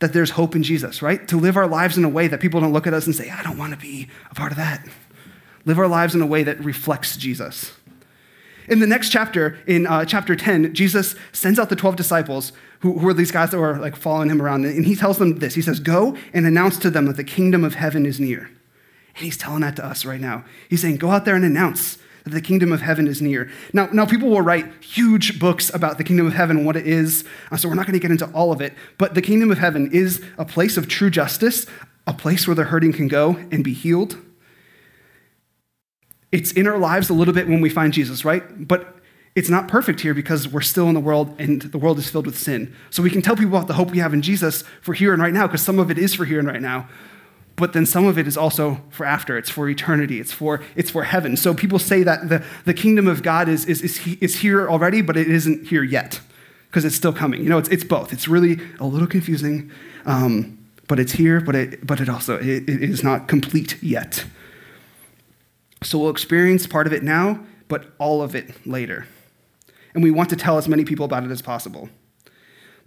that 0.00 0.12
there's 0.12 0.30
hope 0.30 0.56
in 0.56 0.62
Jesus, 0.64 1.00
right? 1.00 1.26
To 1.28 1.38
live 1.38 1.56
our 1.56 1.68
lives 1.68 1.96
in 1.96 2.04
a 2.04 2.08
way 2.08 2.26
that 2.26 2.40
people 2.40 2.60
don't 2.60 2.72
look 2.72 2.88
at 2.88 2.94
us 2.94 3.06
and 3.06 3.14
say, 3.14 3.30
I 3.30 3.42
don't 3.42 3.56
want 3.56 3.72
to 3.72 3.78
be 3.78 4.08
a 4.30 4.34
part 4.34 4.50
of 4.50 4.58
that. 4.58 4.84
Live 5.64 5.78
our 5.78 5.86
lives 5.86 6.14
in 6.14 6.20
a 6.20 6.26
way 6.26 6.42
that 6.42 6.58
reflects 6.62 7.16
Jesus. 7.16 7.72
In 8.68 8.80
the 8.80 8.86
next 8.86 9.10
chapter, 9.10 9.58
in 9.66 9.86
uh, 9.86 10.04
chapter 10.04 10.34
10, 10.34 10.74
Jesus 10.74 11.14
sends 11.32 11.58
out 11.58 11.68
the 11.68 11.76
12 11.76 11.94
disciples, 11.96 12.52
who, 12.80 12.98
who 12.98 13.08
are 13.08 13.14
these 13.14 13.30
guys 13.30 13.50
that 13.50 13.58
were 13.58 13.78
like 13.78 13.94
following 13.94 14.28
him 14.28 14.42
around, 14.42 14.64
and 14.64 14.84
he 14.84 14.96
tells 14.96 15.18
them 15.18 15.38
this. 15.38 15.54
He 15.54 15.62
says, 15.62 15.78
Go 15.78 16.16
and 16.32 16.46
announce 16.46 16.78
to 16.78 16.90
them 16.90 17.06
that 17.06 17.16
the 17.16 17.24
kingdom 17.24 17.64
of 17.64 17.74
heaven 17.74 18.04
is 18.04 18.18
near. 18.18 18.50
And 19.14 19.24
he's 19.24 19.36
telling 19.36 19.60
that 19.60 19.76
to 19.76 19.84
us 19.84 20.04
right 20.04 20.20
now. 20.20 20.44
He's 20.68 20.82
saying, 20.82 20.96
Go 20.96 21.10
out 21.10 21.24
there 21.24 21.36
and 21.36 21.44
announce 21.44 21.98
that 22.24 22.30
the 22.30 22.40
kingdom 22.40 22.72
of 22.72 22.80
heaven 22.80 23.06
is 23.06 23.20
near. 23.20 23.50
Now, 23.72 23.88
now 23.92 24.06
people 24.06 24.28
will 24.28 24.42
write 24.42 24.82
huge 24.82 25.38
books 25.38 25.72
about 25.74 25.98
the 25.98 26.04
kingdom 26.04 26.26
of 26.26 26.34
heaven 26.34 26.58
and 26.58 26.66
what 26.66 26.76
it 26.76 26.86
is, 26.86 27.24
uh, 27.50 27.56
so 27.56 27.68
we're 27.68 27.74
not 27.74 27.86
going 27.86 27.98
to 27.98 28.00
get 28.00 28.10
into 28.10 28.26
all 28.32 28.52
of 28.52 28.60
it. 28.60 28.74
But 28.98 29.14
the 29.14 29.22
kingdom 29.22 29.50
of 29.50 29.58
heaven 29.58 29.90
is 29.92 30.24
a 30.38 30.44
place 30.44 30.76
of 30.76 30.88
true 30.88 31.10
justice, 31.10 31.66
a 32.06 32.12
place 32.12 32.46
where 32.46 32.54
the 32.54 32.64
hurting 32.64 32.92
can 32.92 33.08
go 33.08 33.36
and 33.50 33.64
be 33.64 33.72
healed. 33.72 34.18
It's 36.30 36.52
in 36.52 36.66
our 36.66 36.78
lives 36.78 37.10
a 37.10 37.14
little 37.14 37.34
bit 37.34 37.48
when 37.48 37.60
we 37.60 37.68
find 37.68 37.92
Jesus, 37.92 38.24
right? 38.24 38.66
But 38.66 38.96
it's 39.34 39.48
not 39.48 39.68
perfect 39.68 40.00
here 40.00 40.14
because 40.14 40.46
we're 40.46 40.60
still 40.60 40.88
in 40.88 40.94
the 40.94 41.00
world 41.00 41.34
and 41.38 41.62
the 41.62 41.78
world 41.78 41.98
is 41.98 42.08
filled 42.10 42.26
with 42.26 42.38
sin. 42.38 42.74
So 42.90 43.02
we 43.02 43.10
can 43.10 43.22
tell 43.22 43.36
people 43.36 43.56
about 43.56 43.66
the 43.66 43.74
hope 43.74 43.90
we 43.90 43.98
have 43.98 44.14
in 44.14 44.22
Jesus 44.22 44.62
for 44.80 44.94
here 44.94 45.12
and 45.12 45.22
right 45.22 45.32
now 45.32 45.46
because 45.46 45.62
some 45.62 45.78
of 45.78 45.90
it 45.90 45.98
is 45.98 46.14
for 46.14 46.24
here 46.24 46.38
and 46.38 46.48
right 46.48 46.60
now 46.60 46.88
but 47.56 47.72
then 47.72 47.86
some 47.86 48.06
of 48.06 48.18
it 48.18 48.26
is 48.26 48.36
also 48.36 48.80
for 48.90 49.04
after. 49.04 49.36
It's 49.36 49.50
for 49.50 49.68
eternity. 49.68 50.20
It's 50.20 50.32
for, 50.32 50.62
it's 50.74 50.90
for 50.90 51.04
heaven. 51.04 51.36
So 51.36 51.54
people 51.54 51.78
say 51.78 52.02
that 52.02 52.28
the, 52.28 52.44
the 52.64 52.74
kingdom 52.74 53.06
of 53.06 53.22
God 53.22 53.48
is, 53.48 53.66
is, 53.66 53.82
is, 53.82 54.16
is 54.20 54.36
here 54.36 54.68
already, 54.68 55.02
but 55.02 55.16
it 55.16 55.28
isn't 55.28 55.66
here 55.66 55.82
yet 55.82 56.20
because 56.68 56.84
it's 56.84 56.96
still 56.96 57.12
coming. 57.12 57.42
You 57.42 57.50
know, 57.50 57.58
it's, 57.58 57.68
it's 57.68 57.84
both. 57.84 58.12
It's 58.12 58.26
really 58.26 58.58
a 58.80 58.86
little 58.86 59.06
confusing, 59.06 59.70
um, 60.06 60.58
but 60.88 60.98
it's 60.98 61.12
here, 61.12 61.40
but 61.40 61.54
it, 61.54 61.86
but 61.86 62.00
it 62.00 62.08
also 62.08 62.38
it, 62.38 62.68
it 62.68 62.82
is 62.82 63.04
not 63.04 63.28
complete 63.28 63.82
yet. 63.82 64.24
So 65.82 65.98
we'll 65.98 66.10
experience 66.10 66.66
part 66.66 66.86
of 66.86 66.92
it 66.92 67.02
now, 67.02 67.44
but 67.68 67.92
all 67.98 68.22
of 68.22 68.34
it 68.34 68.66
later. 68.66 69.06
And 69.94 70.02
we 70.02 70.10
want 70.10 70.30
to 70.30 70.36
tell 70.36 70.56
as 70.56 70.68
many 70.68 70.84
people 70.84 71.04
about 71.04 71.24
it 71.24 71.30
as 71.30 71.42
possible. 71.42 71.90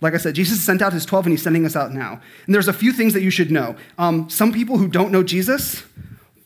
Like 0.02 0.14
I 0.14 0.18
said, 0.18 0.36
Jesus 0.36 0.62
sent 0.62 0.82
out 0.82 0.94
his 0.94 1.06
12 1.06 1.26
and 1.26 1.34
he's 1.34 1.42
sending 1.42 1.66
us 1.66 1.76
out 1.76 1.94
now. 1.94 2.22
And 2.46 2.54
there's 2.54 2.68
a 2.68 2.74
few 2.74 2.92
things 2.92 3.14
that 3.14 3.22
you 3.22 3.30
should 3.30 3.52
know. 3.52 3.76
Um, 3.98 4.30
some 4.30 4.52
people 4.52 4.78
who 4.78 4.88
don't 4.88 5.12
know 5.12 5.24
Jesus 5.24 5.84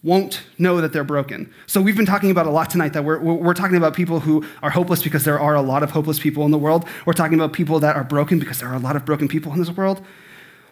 won't 0.01 0.43
know 0.57 0.79
that 0.79 0.93
they're 0.93 1.03
broken. 1.03 1.51
So 1.67 1.81
we've 1.81 1.97
been 1.97 2.05
talking 2.05 2.31
about 2.31 2.45
a 2.45 2.51
lot 2.51 2.69
tonight 2.69 2.93
that 2.93 3.03
we're, 3.03 3.19
we're 3.19 3.53
talking 3.53 3.75
about 3.75 3.93
people 3.93 4.21
who 4.21 4.45
are 4.63 4.69
hopeless 4.69 5.03
because 5.03 5.25
there 5.25 5.39
are 5.39 5.55
a 5.55 5.61
lot 5.61 5.83
of 5.83 5.91
hopeless 5.91 6.19
people 6.19 6.45
in 6.45 6.51
the 6.51 6.57
world. 6.57 6.85
We're 7.05 7.13
talking 7.13 7.37
about 7.37 7.51
people 7.51 7.79
that 7.81 7.95
are 7.95 8.03
broken 8.03 8.39
because 8.39 8.59
there 8.59 8.69
are 8.69 8.75
a 8.75 8.79
lot 8.79 8.95
of 8.95 9.03
broken 9.03 9.27
people 9.27 9.51
in 9.51 9.59
this 9.59 9.71
world. 9.71 10.01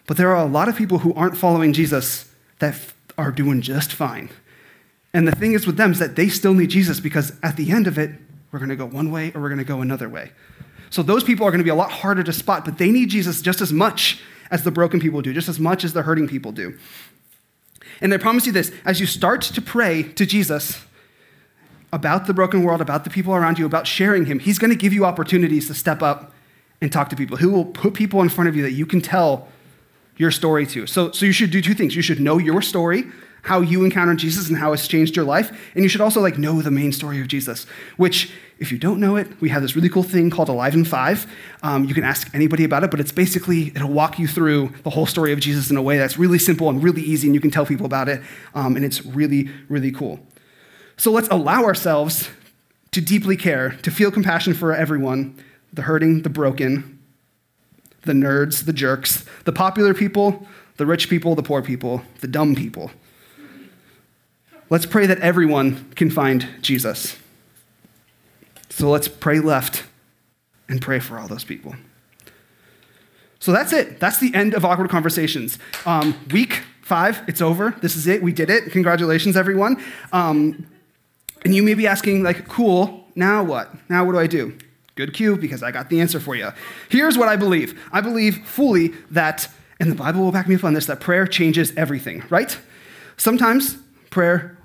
But 0.06 0.16
there 0.16 0.34
are 0.34 0.42
a 0.42 0.48
lot 0.48 0.68
of 0.68 0.76
people 0.76 1.00
who 1.00 1.12
aren't 1.12 1.36
following 1.36 1.74
Jesus 1.74 2.30
that 2.60 2.74
are 3.18 3.30
doing 3.30 3.60
just 3.60 3.92
fine. 3.92 4.30
And 5.12 5.28
the 5.28 5.32
thing 5.32 5.52
is 5.52 5.66
with 5.66 5.76
them 5.76 5.92
is 5.92 5.98
that 5.98 6.16
they 6.16 6.28
still 6.28 6.54
need 6.54 6.70
Jesus 6.70 7.00
because 7.00 7.32
at 7.42 7.56
the 7.56 7.70
end 7.70 7.86
of 7.86 7.98
it, 7.98 8.12
we're 8.50 8.58
going 8.58 8.70
to 8.70 8.76
go 8.76 8.86
one 8.86 9.10
way 9.10 9.32
or 9.34 9.42
we're 9.42 9.48
going 9.48 9.58
to 9.58 9.64
go 9.64 9.82
another 9.82 10.08
way. 10.08 10.32
So 10.90 11.02
those 11.02 11.24
people 11.24 11.46
are 11.46 11.50
going 11.50 11.58
to 11.58 11.64
be 11.64 11.70
a 11.70 11.74
lot 11.74 11.90
harder 11.90 12.22
to 12.22 12.32
spot, 12.32 12.64
but 12.64 12.78
they 12.78 12.90
need 12.90 13.10
Jesus 13.10 13.42
just 13.42 13.60
as 13.60 13.72
much 13.72 14.20
as 14.50 14.64
the 14.64 14.70
broken 14.70 15.00
people 15.00 15.20
do, 15.20 15.32
just 15.32 15.48
as 15.48 15.60
much 15.60 15.84
as 15.84 15.92
the 15.92 16.02
hurting 16.02 16.28
people 16.28 16.52
do. 16.52 16.78
And 18.00 18.14
I 18.14 18.16
promise 18.16 18.46
you 18.46 18.52
this 18.52 18.72
as 18.84 19.00
you 19.00 19.06
start 19.06 19.42
to 19.42 19.60
pray 19.60 20.04
to 20.14 20.24
Jesus 20.24 20.84
about 21.92 22.26
the 22.26 22.34
broken 22.34 22.62
world, 22.62 22.80
about 22.80 23.04
the 23.04 23.10
people 23.10 23.34
around 23.34 23.58
you, 23.58 23.66
about 23.66 23.86
sharing 23.86 24.26
Him, 24.26 24.38
He's 24.38 24.58
going 24.58 24.70
to 24.70 24.76
give 24.76 24.92
you 24.92 25.04
opportunities 25.04 25.66
to 25.68 25.74
step 25.74 26.02
up 26.02 26.32
and 26.80 26.92
talk 26.92 27.08
to 27.10 27.16
people. 27.16 27.36
He 27.36 27.46
will 27.46 27.64
put 27.64 27.94
people 27.94 28.20
in 28.22 28.28
front 28.28 28.48
of 28.48 28.56
you 28.56 28.62
that 28.62 28.72
you 28.72 28.86
can 28.86 29.00
tell 29.00 29.48
your 30.16 30.30
story 30.30 30.66
to. 30.66 30.86
So, 30.86 31.12
so 31.12 31.26
you 31.26 31.32
should 31.32 31.50
do 31.50 31.62
two 31.62 31.74
things. 31.74 31.96
You 31.96 32.02
should 32.02 32.20
know 32.20 32.38
your 32.38 32.60
story, 32.62 33.04
how 33.42 33.60
you 33.60 33.84
encountered 33.84 34.18
Jesus 34.18 34.48
and 34.48 34.58
how 34.58 34.72
it's 34.72 34.88
changed 34.88 35.16
your 35.16 35.24
life. 35.24 35.50
And 35.74 35.82
you 35.82 35.88
should 35.88 36.00
also 36.00 36.20
like 36.20 36.38
know 36.38 36.60
the 36.62 36.70
main 36.70 36.92
story 36.92 37.20
of 37.20 37.28
Jesus, 37.28 37.66
which 37.96 38.32
if 38.58 38.72
you 38.72 38.78
don't 38.78 38.98
know 38.98 39.16
it, 39.16 39.40
we 39.40 39.48
have 39.50 39.62
this 39.62 39.76
really 39.76 39.88
cool 39.88 40.02
thing 40.02 40.30
called 40.30 40.48
Alive 40.48 40.74
in 40.74 40.84
Five. 40.84 41.26
Um, 41.62 41.84
you 41.84 41.94
can 41.94 42.04
ask 42.04 42.28
anybody 42.34 42.64
about 42.64 42.82
it, 42.82 42.90
but 42.90 42.98
it's 42.98 43.12
basically, 43.12 43.68
it'll 43.68 43.88
walk 43.90 44.18
you 44.18 44.26
through 44.26 44.72
the 44.82 44.90
whole 44.90 45.06
story 45.06 45.32
of 45.32 45.38
Jesus 45.38 45.70
in 45.70 45.76
a 45.76 45.82
way 45.82 45.96
that's 45.96 46.18
really 46.18 46.38
simple 46.38 46.68
and 46.68 46.82
really 46.82 47.02
easy, 47.02 47.28
and 47.28 47.34
you 47.34 47.40
can 47.40 47.50
tell 47.50 47.64
people 47.64 47.86
about 47.86 48.08
it. 48.08 48.20
Um, 48.54 48.74
and 48.74 48.84
it's 48.84 49.06
really, 49.06 49.48
really 49.68 49.92
cool. 49.92 50.18
So 50.96 51.12
let's 51.12 51.28
allow 51.28 51.62
ourselves 51.64 52.28
to 52.90 53.00
deeply 53.00 53.36
care, 53.36 53.70
to 53.82 53.90
feel 53.90 54.10
compassion 54.10 54.54
for 54.54 54.74
everyone 54.74 55.38
the 55.72 55.82
hurting, 55.82 56.22
the 56.22 56.30
broken, 56.30 56.98
the 58.02 58.14
nerds, 58.14 58.64
the 58.64 58.72
jerks, 58.72 59.24
the 59.44 59.52
popular 59.52 59.92
people, 59.92 60.48
the 60.78 60.86
rich 60.86 61.10
people, 61.10 61.34
the 61.34 61.42
poor 61.42 61.62
people, 61.62 62.02
the 62.20 62.26
dumb 62.26 62.54
people. 62.54 62.90
Let's 64.70 64.86
pray 64.86 65.06
that 65.06 65.18
everyone 65.20 65.90
can 65.92 66.10
find 66.10 66.46
Jesus. 66.60 67.16
So 68.68 68.90
let's 68.90 69.08
pray 69.08 69.40
left 69.40 69.84
and 70.68 70.82
pray 70.82 70.98
for 70.98 71.18
all 71.18 71.26
those 71.26 71.44
people. 71.44 71.74
So 73.40 73.52
that's 73.52 73.72
it. 73.72 73.98
That's 73.98 74.18
the 74.18 74.34
end 74.34 74.52
of 74.52 74.64
Awkward 74.64 74.90
Conversations. 74.90 75.58
Um, 75.86 76.14
week 76.30 76.64
five, 76.82 77.22
it's 77.28 77.40
over. 77.40 77.74
This 77.80 77.96
is 77.96 78.06
it. 78.06 78.22
We 78.22 78.32
did 78.32 78.50
it. 78.50 78.70
Congratulations, 78.72 79.36
everyone. 79.36 79.82
Um, 80.12 80.66
and 81.44 81.54
you 81.54 81.62
may 81.62 81.74
be 81.74 81.86
asking, 81.86 82.22
like, 82.22 82.48
cool, 82.48 83.06
now 83.14 83.42
what? 83.42 83.72
Now 83.88 84.04
what 84.04 84.12
do 84.12 84.18
I 84.18 84.26
do? 84.26 84.56
Good 84.96 85.14
cue, 85.14 85.36
because 85.36 85.62
I 85.62 85.70
got 85.70 85.88
the 85.88 86.00
answer 86.00 86.18
for 86.18 86.34
you. 86.34 86.50
Here's 86.88 87.16
what 87.16 87.28
I 87.28 87.36
believe 87.36 87.80
I 87.92 88.00
believe 88.00 88.44
fully 88.46 88.88
that, 89.12 89.48
and 89.78 89.90
the 89.90 89.94
Bible 89.94 90.22
will 90.22 90.32
back 90.32 90.48
me 90.48 90.56
up 90.56 90.64
on 90.64 90.74
this, 90.74 90.86
that 90.86 91.00
prayer 91.00 91.26
changes 91.26 91.72
everything, 91.76 92.24
right? 92.28 92.58
Sometimes 93.16 93.78
prayer 94.10 94.57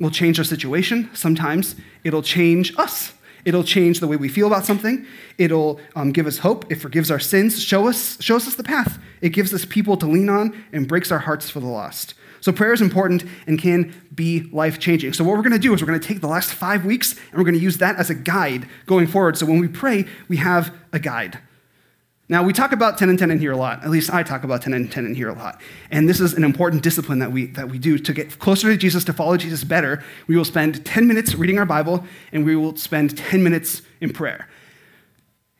will 0.00 0.10
change 0.10 0.38
our 0.38 0.44
situation, 0.44 1.10
sometimes 1.14 1.76
it'll 2.02 2.22
change 2.22 2.76
us. 2.78 3.12
It'll 3.44 3.64
change 3.64 4.00
the 4.00 4.06
way 4.06 4.16
we 4.16 4.28
feel 4.28 4.46
about 4.46 4.64
something. 4.64 5.06
It'll 5.36 5.78
um, 5.94 6.12
give 6.12 6.26
us 6.26 6.38
hope. 6.38 6.70
It 6.72 6.76
forgives 6.76 7.10
our 7.10 7.20
sins, 7.20 7.62
show 7.62 7.88
us, 7.88 8.20
shows 8.22 8.48
us 8.48 8.54
the 8.54 8.62
path. 8.62 8.98
It 9.20 9.30
gives 9.30 9.52
us 9.52 9.66
people 9.66 9.96
to 9.98 10.06
lean 10.06 10.30
on 10.30 10.64
and 10.72 10.88
breaks 10.88 11.12
our 11.12 11.18
hearts 11.18 11.50
for 11.50 11.60
the 11.60 11.66
lost. 11.66 12.14
So 12.40 12.52
prayer 12.52 12.72
is 12.72 12.82
important 12.82 13.24
and 13.46 13.58
can 13.58 13.94
be 14.14 14.42
life 14.52 14.78
changing. 14.78 15.12
So 15.14 15.24
what 15.24 15.36
we're 15.36 15.42
going 15.42 15.52
to 15.52 15.58
do 15.58 15.72
is 15.74 15.80
we're 15.80 15.88
going 15.88 16.00
to 16.00 16.06
take 16.06 16.20
the 16.20 16.28
last 16.28 16.52
five 16.52 16.84
weeks 16.84 17.12
and 17.12 17.38
we're 17.38 17.44
going 17.44 17.54
to 17.54 17.60
use 17.60 17.78
that 17.78 17.96
as 17.96 18.10
a 18.10 18.14
guide 18.14 18.68
going 18.86 19.06
forward. 19.06 19.38
So 19.38 19.46
when 19.46 19.60
we 19.60 19.68
pray, 19.68 20.06
we 20.28 20.36
have 20.38 20.74
a 20.92 20.98
guide. 20.98 21.38
Now, 22.26 22.42
we 22.42 22.54
talk 22.54 22.72
about 22.72 22.96
10 22.96 23.10
and 23.10 23.18
10 23.18 23.30
in 23.30 23.38
here 23.38 23.52
a 23.52 23.56
lot. 23.56 23.84
At 23.84 23.90
least 23.90 24.12
I 24.12 24.22
talk 24.22 24.44
about 24.44 24.62
10 24.62 24.72
and 24.72 24.90
10 24.90 25.04
in 25.04 25.14
here 25.14 25.28
a 25.28 25.34
lot. 25.34 25.60
And 25.90 26.08
this 26.08 26.20
is 26.20 26.32
an 26.32 26.42
important 26.42 26.82
discipline 26.82 27.18
that 27.18 27.30
we, 27.30 27.46
that 27.48 27.68
we 27.68 27.78
do. 27.78 27.98
To 27.98 28.12
get 28.14 28.38
closer 28.38 28.70
to 28.70 28.76
Jesus, 28.78 29.04
to 29.04 29.12
follow 29.12 29.36
Jesus 29.36 29.62
better, 29.62 30.02
we 30.26 30.34
will 30.34 30.44
spend 30.44 30.86
10 30.86 31.06
minutes 31.06 31.34
reading 31.34 31.58
our 31.58 31.66
Bible 31.66 32.02
and 32.32 32.46
we 32.46 32.56
will 32.56 32.76
spend 32.76 33.18
10 33.18 33.42
minutes 33.42 33.82
in 34.00 34.12
prayer. 34.12 34.48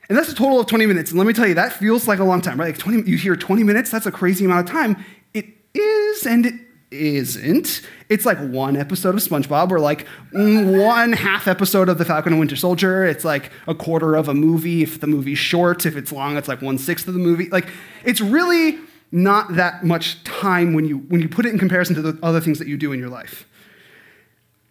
And 0.09 0.17
that's 0.17 0.29
a 0.29 0.35
total 0.35 0.59
of 0.59 0.65
20 0.65 0.87
minutes. 0.87 1.11
And 1.11 1.19
let 1.19 1.27
me 1.27 1.33
tell 1.33 1.47
you, 1.47 1.53
that 1.53 1.73
feels 1.73 2.07
like 2.07 2.17
a 2.17 2.23
long 2.23 2.41
time, 2.41 2.59
right? 2.59 2.67
Like 2.67 2.77
20, 2.79 3.09
you 3.09 3.17
hear 3.17 3.35
20 3.35 3.63
minutes, 3.63 3.91
that's 3.91 4.05
a 4.07 4.11
crazy 4.11 4.45
amount 4.45 4.67
of 4.67 4.73
time. 4.73 5.03
It 5.35 5.45
is 5.75 6.25
and 6.25 6.47
it 6.47 6.55
isn't. 6.95 7.81
It's 8.09 8.25
like 8.25 8.37
one 8.39 8.75
episode 8.75 9.15
of 9.15 9.21
SpongeBob 9.21 9.71
or 9.71 9.79
like 9.79 10.07
mm, 10.31 10.83
one 10.83 11.13
half 11.13 11.47
episode 11.47 11.89
of 11.89 11.97
The 11.97 12.05
Falcon 12.05 12.33
and 12.33 12.39
Winter 12.39 12.55
Soldier. 12.55 13.05
It's 13.05 13.25
like 13.25 13.51
a 13.67 13.75
quarter 13.75 14.15
of 14.15 14.27
a 14.27 14.33
movie 14.33 14.83
if 14.83 14.99
the 14.99 15.07
movie's 15.07 15.37
short. 15.37 15.85
If 15.85 15.95
it's 15.95 16.11
long, 16.11 16.37
it's 16.37 16.47
like 16.47 16.61
one 16.61 16.77
sixth 16.77 17.07
of 17.07 17.13
the 17.13 17.19
movie. 17.19 17.49
Like 17.49 17.67
it's 18.03 18.21
really 18.21 18.79
not 19.11 19.55
that 19.55 19.83
much 19.83 20.23
time 20.23 20.73
when 20.73 20.85
you 20.85 20.97
when 20.97 21.21
you 21.21 21.29
put 21.29 21.45
it 21.45 21.49
in 21.49 21.59
comparison 21.59 21.95
to 21.95 22.01
the 22.01 22.19
other 22.23 22.41
things 22.41 22.59
that 22.59 22.67
you 22.67 22.77
do 22.77 22.91
in 22.91 22.99
your 22.99 23.09
life. 23.09 23.47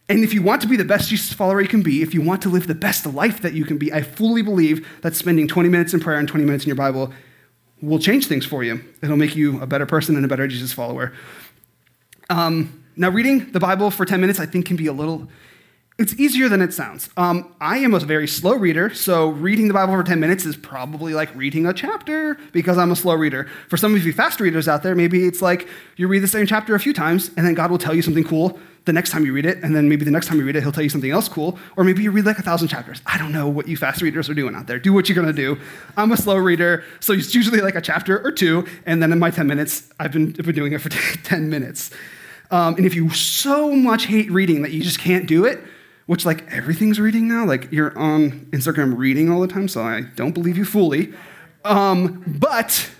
And 0.09 0.23
if 0.23 0.35
you 0.35 0.43
want 0.43 0.61
to 0.63 0.69
be 0.69 0.77
the 0.77 0.85
best 0.85 1.09
Jesus 1.09 1.33
follower 1.33 1.63
you 1.63 1.69
can 1.69 1.83
be, 1.83 2.03
if 2.03 2.13
you 2.13 2.21
want 2.21 2.43
to 2.43 2.51
live 2.51 2.67
the 2.67 2.75
best 2.75 3.07
life 3.07 3.41
that 3.41 3.55
you 3.55 3.65
can 3.65 3.79
be, 3.79 3.93
I 3.93 4.03
fully 4.03 4.43
believe 4.43 4.87
that 5.01 5.15
spending 5.15 5.49
20 5.49 5.69
minutes 5.71 5.95
in 5.95 6.01
prayer 6.01 6.19
and 6.19 6.29
20 6.29 6.45
minutes 6.45 6.65
in 6.65 6.69
your 6.69 6.77
Bible 6.77 7.13
will 7.81 7.99
change 7.99 8.27
things 8.27 8.45
for 8.45 8.63
you. 8.63 8.85
It'll 9.03 9.17
make 9.17 9.35
you 9.35 9.61
a 9.61 9.67
better 9.67 9.87
person 9.87 10.17
and 10.17 10.25
a 10.25 10.29
better 10.29 10.47
Jesus 10.47 10.73
follower. 10.73 11.13
Um, 12.31 12.85
now, 12.97 13.11
reading 13.11 13.51
the 13.51 13.61
Bible 13.61 13.91
for 13.91 14.05
10 14.05 14.21
minutes, 14.21 14.39
I 14.39 14.47
think, 14.47 14.67
can 14.67 14.77
be 14.77 14.87
a 14.87 14.93
little, 14.93 15.29
it's 15.99 16.15
easier 16.15 16.49
than 16.49 16.63
it 16.63 16.73
sounds. 16.73 17.11
Um, 17.17 17.55
I 17.61 17.79
am 17.79 17.93
a 17.93 17.99
very 17.99 18.29
slow 18.29 18.55
reader, 18.55 18.95
so 18.95 19.31
reading 19.31 19.67
the 19.69 19.75
Bible 19.75 19.95
for 19.95 20.05
10 20.05 20.21
minutes 20.21 20.45
is 20.45 20.57
probably 20.57 21.13
like 21.13 21.35
reading 21.35 21.67
a 21.67 21.73
chapter 21.73 22.37
because 22.53 22.79
I'm 22.79 22.93
a 22.93 22.97
slow 22.97 23.15
reader. 23.15 23.49
For 23.69 23.77
some 23.77 23.95
of 23.95 24.07
you 24.07 24.13
fast 24.13 24.39
readers 24.39 24.69
out 24.69 24.83
there, 24.85 24.95
maybe 24.95 25.27
it's 25.27 25.43
like 25.43 25.69
you 25.97 26.07
read 26.07 26.21
the 26.21 26.29
same 26.29 26.47
chapter 26.47 26.75
a 26.75 26.81
few 26.81 26.93
times, 26.93 27.31
and 27.37 27.45
then 27.45 27.55
God 27.55 27.71
will 27.71 27.79
tell 27.79 27.95
you 27.95 28.03
something 28.03 28.25
cool 28.25 28.59
the 28.85 28.93
next 28.93 29.11
time 29.11 29.25
you 29.25 29.33
read 29.33 29.47
it, 29.47 29.59
and 29.63 29.75
then 29.75 29.89
maybe 29.89 30.05
the 30.05 30.11
next 30.11 30.27
time 30.27 30.39
you 30.39 30.45
read 30.45 30.57
it, 30.57 30.63
he'll 30.63 30.73
tell 30.73 30.83
you 30.83 30.91
something 30.91 31.11
else 31.11 31.29
cool, 31.29 31.59
or 31.77 31.85
maybe 31.85 32.03
you 32.03 32.11
read 32.11 32.27
like 32.27 32.39
a 32.39 32.43
thousand 32.43 32.69
chapters. 32.69 33.01
I 33.07 33.17
don't 33.17 33.33
know 33.33 33.49
what 33.49 33.67
you 33.67 33.77
fast 33.77 34.03
readers 34.03 34.29
are 34.29 34.35
doing 34.35 34.55
out 34.55 34.67
there. 34.67 34.79
Do 34.79 34.93
what 34.93 35.09
you're 35.09 35.17
gonna 35.17 35.33
do. 35.33 35.59
I'm 35.97 36.13
a 36.13 36.17
slow 36.17 36.37
reader, 36.37 36.85
so 37.01 37.13
it's 37.15 37.35
usually 37.35 37.61
like 37.61 37.75
a 37.77 37.81
chapter 37.81 38.25
or 38.25 38.31
two, 38.31 38.67
and 38.85 39.03
then 39.03 39.11
in 39.11 39.19
my 39.19 39.31
10 39.31 39.47
minutes, 39.47 39.91
I've 39.99 40.13
been, 40.13 40.37
I've 40.39 40.45
been 40.45 40.55
doing 40.55 40.75
it 40.75 40.81
for 40.81 40.89
10 41.25 41.49
minutes. 41.49 41.91
Um, 42.55 42.77
and 42.77 42.87
if 42.87 42.95
you 42.95 43.11
so 43.11 43.73
much 43.73 44.07
hate 44.07 44.31
reading 44.31 44.63
that 44.63 44.71
you 44.71 44.81
just 44.81 45.01
can't 45.01 45.27
do 45.27 45.45
it, 45.45 45.59
which 46.07 46.25
like 46.25 46.49
everything's 46.53 47.01
reading 47.01 47.27
now, 47.27 47.45
like 47.45 47.67
you're 47.73 47.99
on 47.99 48.47
Instagram 48.53 48.97
reading 48.97 49.29
all 49.29 49.41
the 49.41 49.49
time, 49.49 49.67
so 49.67 49.83
I 49.83 50.03
don't 50.15 50.31
believe 50.31 50.57
you 50.57 50.65
fully. 50.65 51.13
Um, 51.65 52.23
but 52.29 52.93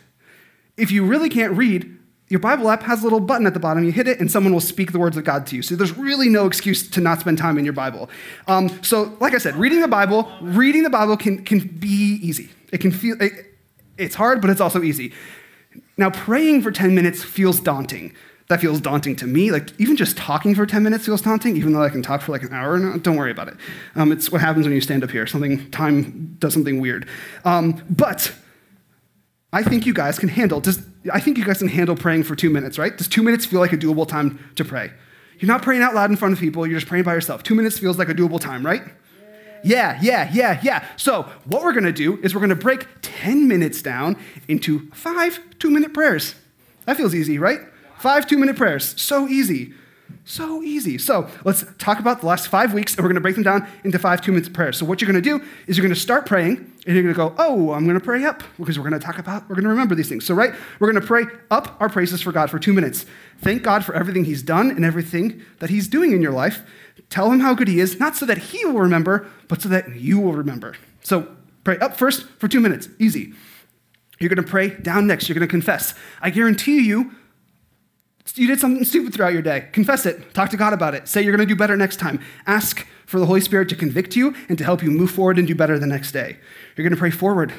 if 0.77 0.91
you 0.91 1.05
really 1.05 1.29
can't 1.29 1.57
read, 1.57 1.97
your 2.29 2.41
Bible 2.41 2.69
app 2.69 2.83
has 2.83 3.03
a 3.03 3.05
little 3.05 3.21
button 3.21 3.47
at 3.47 3.55
the 3.55 3.61
bottom. 3.61 3.85
You 3.85 3.93
hit 3.93 4.09
it, 4.09 4.19
and 4.19 4.29
someone 4.29 4.53
will 4.53 4.61
speak 4.61 4.91
the 4.91 4.99
words 4.99 5.17
of 5.17 5.23
God 5.23 5.47
to 5.47 5.55
you. 5.55 5.63
So 5.63 5.77
there's 5.77 5.97
really 5.97 6.29
no 6.29 6.47
excuse 6.47 6.91
to 6.91 7.01
not 7.01 7.21
spend 7.21 7.39
time 7.39 7.57
in 7.57 7.65
your 7.65 7.75
Bible. 7.75 8.11
Um, 8.49 8.83
so, 8.83 9.17
like 9.21 9.35
I 9.35 9.39
said, 9.39 9.55
reading 9.55 9.83
the 9.83 9.87
Bible, 9.87 10.33
reading 10.41 10.83
the 10.83 10.91
Bible 10.91 11.17
can, 11.17 11.45
can 11.45 11.61
be 11.61 12.19
easy. 12.21 12.51
It 12.73 12.79
can 12.79 12.91
feel, 12.91 13.23
it, 13.23 13.55
it's 13.99 14.17
hard, 14.17 14.41
but 14.41 14.51
it's 14.51 14.61
also 14.61 14.83
easy. 14.83 15.13
Now, 15.97 16.11
praying 16.11 16.63
for 16.63 16.73
10 16.73 16.93
minutes 16.93 17.23
feels 17.23 17.61
daunting 17.61 18.17
that 18.49 18.61
feels 18.61 18.81
daunting 18.81 19.17
to 19.17 19.27
me. 19.27 19.51
Like, 19.51 19.79
even 19.81 19.97
just 19.97 20.17
talking 20.17 20.55
for 20.55 20.67
10 20.67 20.83
minutes 20.83 21.07
feels 21.07 21.23
daunting, 21.23 21.57
even 21.57 21.73
though 21.73 21.83
I 21.83 21.89
can 21.89 22.03
talk 22.03 22.21
for 22.21 22.33
like 22.33 22.43
an 22.43 22.53
hour. 22.53 22.79
No, 22.79 22.99
don't 22.99 23.17
worry 23.17 23.31
about 23.31 23.49
it. 23.49 23.57
Um, 23.95 24.13
it's 24.13 24.31
what 24.31 24.41
happens 24.41 24.67
when 24.67 24.75
you 24.75 24.81
stand 24.81 25.03
up 25.03 25.11
here. 25.11 25.27
Something, 25.27 25.71
time 25.71 26.37
does 26.39 26.53
something 26.53 26.81
weird. 26.81 27.09
Um, 27.45 27.83
but 27.89 28.35
I 29.53 29.63
think 29.63 29.87
you 29.87 29.95
guys 29.95 30.19
can 30.19 30.29
handle, 30.29 30.61
does, 30.61 30.85
I 31.13 31.21
think 31.21 31.39
you 31.39 31.45
guys 31.45 31.59
can 31.59 31.69
handle 31.69 31.97
praying 31.97 32.25
for 32.25 32.37
two 32.37 32.51
minutes, 32.51 32.79
right? 32.79 32.97
Does 32.97 33.09
two 33.09 33.23
minutes 33.23 33.47
feel 33.47 33.61
like 33.61 33.73
a 33.73 33.79
doable 33.79 34.07
time 34.07 34.39
to 34.57 34.65
pray? 34.65 34.93
You're 35.39 35.49
not 35.49 35.63
praying 35.63 35.83
out 35.83 35.95
loud 35.95 36.11
in 36.11 36.17
front 36.17 36.35
of 36.35 36.41
people, 36.41 36.67
you're 36.67 36.79
just 36.79 36.89
praying 36.89 37.05
by 37.05 37.15
yourself. 37.15 37.43
Two 37.43 37.55
minutes 37.55 37.79
feels 37.79 37.99
like 37.99 38.09
a 38.09 38.15
doable 38.15 38.41
time, 38.41 38.65
right? 38.65 38.83
Yeah, 39.65 39.99
yeah, 40.03 40.31
yeah, 40.33 40.61
yeah. 40.63 40.87
So, 40.97 41.23
what 41.47 41.63
we're 41.63 41.73
gonna 41.73 41.91
do 41.91 42.19
is 42.23 42.35
we're 42.35 42.43
gonna 42.43 42.55
break 42.55 42.87
10 43.01 43.49
minutes 43.49 43.81
down 43.81 44.17
into 44.47 44.91
five 44.91 45.41
two 45.59 45.71
minute 45.71 45.95
prayers. 45.95 46.35
That 46.85 46.99
feels 46.99 47.15
easy, 47.15 47.39
right? 47.39 47.61
Five 48.05 48.27
two 48.27 48.37
minute 48.37 48.57
prayers. 48.57 49.01
So 49.01 49.27
easy. 49.29 49.73
So 50.27 50.63
easy. 50.63 50.99
So 50.99 51.27
let's 51.43 51.65
talk 51.79 52.01
about 52.01 52.21
the 52.21 52.27
last 52.27 52.49
five 52.49 52.75
weeks, 52.75 52.95
and 52.95 53.03
we're 53.03 53.09
going 53.09 53.15
to 53.15 53.23
break 53.23 53.35
them 53.35 53.45
down 53.45 53.67
into 53.83 53.99
five 53.99 54.21
two 54.21 54.31
minute 54.31 54.53
prayers. 54.53 54.77
So, 54.77 54.85
what 54.85 55.01
you're 55.01 55.11
going 55.11 55.23
to 55.23 55.27
do 55.27 55.43
is 55.67 55.79
you're 55.79 55.87
going 55.87 55.95
to 55.95 55.99
start 55.99 56.27
praying, 56.27 56.57
and 56.87 56.95
you're 56.95 57.03
going 57.03 57.15
to 57.15 57.19
go, 57.19 57.35
Oh, 57.39 57.73
I'm 57.73 57.85
going 57.85 57.99
to 57.99 58.05
pray 58.05 58.27
up, 58.27 58.43
because 58.59 58.79
we're 58.79 58.87
going 58.87 59.01
to 59.01 59.07
talk 59.07 59.19
about, 59.19 59.49
we're 59.49 59.55
going 59.55 59.65
to 59.65 59.71
remember 59.71 59.95
these 59.95 60.11
things. 60.11 60.27
So, 60.27 60.35
right, 60.35 60.53
we're 60.81 60.93
going 60.93 61.01
to 61.01 61.07
pray 61.07 61.25
up 61.51 61.79
our 61.81 61.89
praises 61.89 62.21
for 62.21 62.31
God 62.31 62.51
for 62.51 62.59
two 62.59 62.75
minutes. 62.75 63.07
Thank 63.39 63.63
God 63.63 63.87
for 63.87 63.95
everything 63.95 64.27
He's 64.27 64.43
done 64.43 64.69
and 64.69 64.85
everything 64.85 65.41
that 65.61 65.71
He's 65.71 65.89
doing 65.89 66.13
in 66.13 66.21
your 66.21 66.33
life. 66.33 66.61
Tell 67.09 67.33
Him 67.33 67.41
how 67.41 67.55
good 67.55 67.69
He 67.69 67.81
is, 67.81 67.99
not 67.99 68.17
so 68.17 68.27
that 68.27 68.37
He 68.37 68.67
will 68.67 68.81
remember, 68.81 69.27
but 69.49 69.63
so 69.63 69.71
that 69.71 69.97
you 69.97 70.21
will 70.21 70.35
remember. 70.35 70.77
So, 71.01 71.35
pray 71.65 71.79
up 71.79 71.97
first 71.97 72.29
for 72.39 72.49
two 72.49 72.61
minutes. 72.61 72.87
Easy. 72.99 73.33
You're 74.21 74.29
going 74.29 74.45
to 74.45 74.51
pray 74.51 74.69
down 74.69 75.07
next. 75.07 75.27
You're 75.27 75.39
going 75.39 75.49
to 75.49 75.51
confess. 75.51 75.95
I 76.21 76.29
guarantee 76.29 76.87
you, 76.87 77.13
you 78.35 78.47
did 78.47 78.59
something 78.59 78.85
stupid 78.85 79.15
throughout 79.15 79.33
your 79.33 79.43
day. 79.43 79.69
Confess 79.73 80.07
it. 80.07 80.35
Talk 80.35 80.51
to 80.51 80.57
God 80.57 80.73
about 80.73 80.95
it. 80.95 81.09
Say 81.09 81.23
you're 81.23 81.37
going 81.37 81.47
to 81.47 81.53
do 81.55 81.59
better 81.59 81.77
next 81.77 81.99
time. 81.99 82.21
Ask 82.47 82.87
for 83.07 83.21
the 83.21 83.27
Holy 83.27 83.41
Spirit 83.41 83.69
to 83.69 83.77
convict 83.77 84.17
you 84.17 84.35
and 84.49 84.57
to 84.59 84.65
help 84.65 84.83
you 84.83 84.91
move 84.91 85.11
forward 85.11 85.39
and 85.39 85.47
do 85.47 85.55
better 85.55 85.79
the 85.79 85.87
next 85.87 86.13
day. 86.13 86.39
You're 86.77 86.85
going 86.85 86.95
to 86.95 86.99
pray 86.99 87.11
forward. 87.11 87.53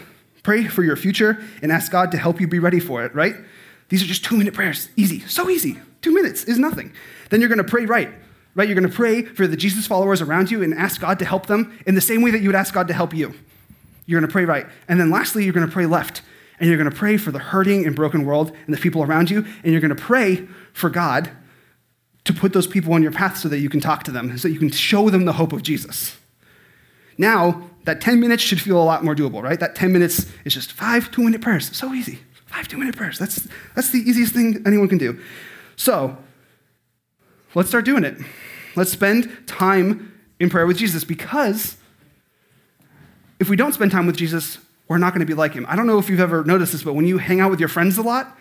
Pray 0.43 0.67
for 0.67 0.84
your 0.84 0.95
future 0.95 1.43
and 1.62 1.71
ask 1.71 1.91
God 1.91 2.12
to 2.12 2.17
help 2.17 2.41
you 2.41 2.47
be 2.47 2.60
ready 2.60 2.80
for 2.80 3.06
it, 3.06 3.13
right? 3.15 3.36
These 3.89 4.04
are 4.04 4.08
just 4.08 4.25
two 4.25 4.38
minute 4.38 4.54
prayers. 4.54 4.89
Easy. 4.95 5.21
So 5.21 5.49
easy. 5.49 5.80
Two 6.01 6.13
minutes 6.13 6.43
is 6.43 6.58
nothing. 6.58 6.93
Then 7.30 7.39
you're 7.39 7.49
going 7.49 7.58
to 7.58 7.63
pray 7.63 7.86
right, 7.86 8.12
right? 8.56 8.67
You're 8.67 8.80
going 8.80 8.89
to 8.89 8.95
pray 8.95 9.23
for 9.23 9.47
the 9.47 9.58
Jesus 9.58 9.88
followers 9.88 10.21
around 10.21 10.51
you 10.51 10.63
and 10.63 10.73
ask 10.73 10.99
God 10.99 11.19
to 11.19 11.25
help 11.25 11.45
them 11.45 11.78
in 11.86 11.95
the 11.95 12.01
same 12.01 12.21
way 12.21 12.32
that 12.32 12.41
you 12.41 12.49
would 12.49 12.56
ask 12.56 12.73
God 12.73 12.88
to 12.88 12.93
help 12.93 13.13
you. 13.13 13.34
You're 14.08 14.19
going 14.19 14.28
to 14.28 14.32
pray 14.32 14.45
right. 14.45 14.67
And 14.88 14.99
then 14.99 15.10
lastly, 15.10 15.43
you're 15.43 15.54
going 15.54 15.67
to 15.67 15.71
pray 15.71 15.86
left 15.86 16.21
and 16.59 16.69
you're 16.69 16.77
going 16.77 16.89
to 16.89 16.95
pray 16.95 17.17
for 17.17 17.31
the 17.31 17.39
hurting 17.39 17.85
and 17.85 17.95
broken 17.95 18.25
world 18.25 18.55
and 18.65 18.75
the 18.75 18.79
people 18.79 19.03
around 19.03 19.29
you, 19.29 19.45
and 19.63 19.71
you're 19.71 19.81
going 19.81 19.95
to 19.95 20.01
pray 20.01 20.47
for 20.73 20.89
God 20.89 21.29
to 22.25 22.33
put 22.33 22.53
those 22.53 22.67
people 22.67 22.93
on 22.93 23.03
your 23.03 23.11
path 23.11 23.37
so 23.37 23.47
that 23.49 23.59
you 23.59 23.69
can 23.69 23.79
talk 23.79 24.03
to 24.03 24.11
them, 24.11 24.37
so 24.37 24.47
that 24.47 24.53
you 24.53 24.59
can 24.59 24.71
show 24.71 25.09
them 25.09 25.25
the 25.25 25.33
hope 25.33 25.53
of 25.53 25.63
Jesus. 25.63 26.17
Now, 27.17 27.69
that 27.85 28.01
10 28.01 28.19
minutes 28.19 28.43
should 28.43 28.59
feel 28.59 28.81
a 28.81 28.83
lot 28.83 29.03
more 29.03 29.15
doable, 29.15 29.41
right? 29.41 29.59
That 29.59 29.75
10 29.75 29.91
minutes 29.91 30.25
is 30.43 30.53
just 30.53 30.71
five 30.71 31.11
two 31.11 31.23
minute 31.23 31.41
prayers. 31.41 31.75
So 31.75 31.93
easy. 31.93 32.19
Five 32.47 32.67
two 32.67 32.77
minute 32.77 32.95
prayers. 32.95 33.19
That's, 33.19 33.47
that's 33.75 33.91
the 33.91 33.99
easiest 33.99 34.33
thing 34.33 34.63
anyone 34.65 34.89
can 34.89 34.97
do. 34.97 35.19
So, 35.75 36.17
let's 37.53 37.69
start 37.69 37.85
doing 37.85 38.03
it. 38.03 38.17
Let's 38.75 38.91
spend 38.91 39.47
time 39.47 40.11
in 40.39 40.49
prayer 40.49 40.65
with 40.65 40.77
Jesus 40.77 41.03
because 41.03 41.77
if 43.39 43.49
we 43.49 43.55
don't 43.55 43.73
spend 43.73 43.91
time 43.91 44.07
with 44.07 44.17
Jesus, 44.17 44.57
we're 44.87 44.97
not 44.97 45.13
going 45.13 45.21
to 45.21 45.25
be 45.25 45.33
like 45.33 45.53
him. 45.53 45.65
I 45.67 45.75
don't 45.75 45.87
know 45.87 45.97
if 45.97 46.09
you've 46.09 46.19
ever 46.19 46.43
noticed 46.43 46.71
this, 46.71 46.83
but 46.83 46.93
when 46.93 47.07
you 47.07 47.17
hang 47.17 47.39
out 47.39 47.49
with 47.49 47.59
your 47.59 47.69
friends 47.69 47.97
a 47.97 48.01
lot, 48.01 48.37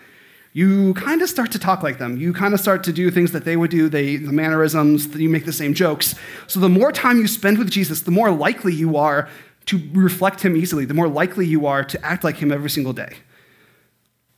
you 0.53 0.93
kind 0.93 1.21
of 1.21 1.29
start 1.29 1.51
to 1.51 1.59
talk 1.59 1.83
like 1.83 1.97
them. 1.97 2.17
You 2.17 2.31
kind 2.31 2.53
of 2.53 2.61
start 2.61 2.83
to 2.85 2.93
do 2.93 3.11
things 3.11 3.33
that 3.33 3.43
they 3.43 3.57
would 3.57 3.71
do, 3.71 3.89
they, 3.89 4.15
the 4.15 4.31
mannerisms, 4.31 5.07
you 5.15 5.27
make 5.27 5.45
the 5.45 5.51
same 5.51 5.73
jokes. 5.73 6.15
So 6.47 6.59
the 6.59 6.69
more 6.69 6.91
time 6.91 7.17
you 7.17 7.27
spend 7.27 7.57
with 7.57 7.69
Jesus, 7.69 8.01
the 8.01 8.11
more 8.11 8.31
likely 8.31 8.73
you 8.73 8.95
are 8.95 9.27
to 9.65 9.81
reflect 9.91 10.43
him 10.43 10.55
easily, 10.55 10.85
the 10.85 10.93
more 10.93 11.09
likely 11.09 11.45
you 11.45 11.65
are 11.65 11.83
to 11.83 12.05
act 12.05 12.23
like 12.23 12.37
him 12.37 12.51
every 12.51 12.69
single 12.69 12.93
day. 12.93 13.17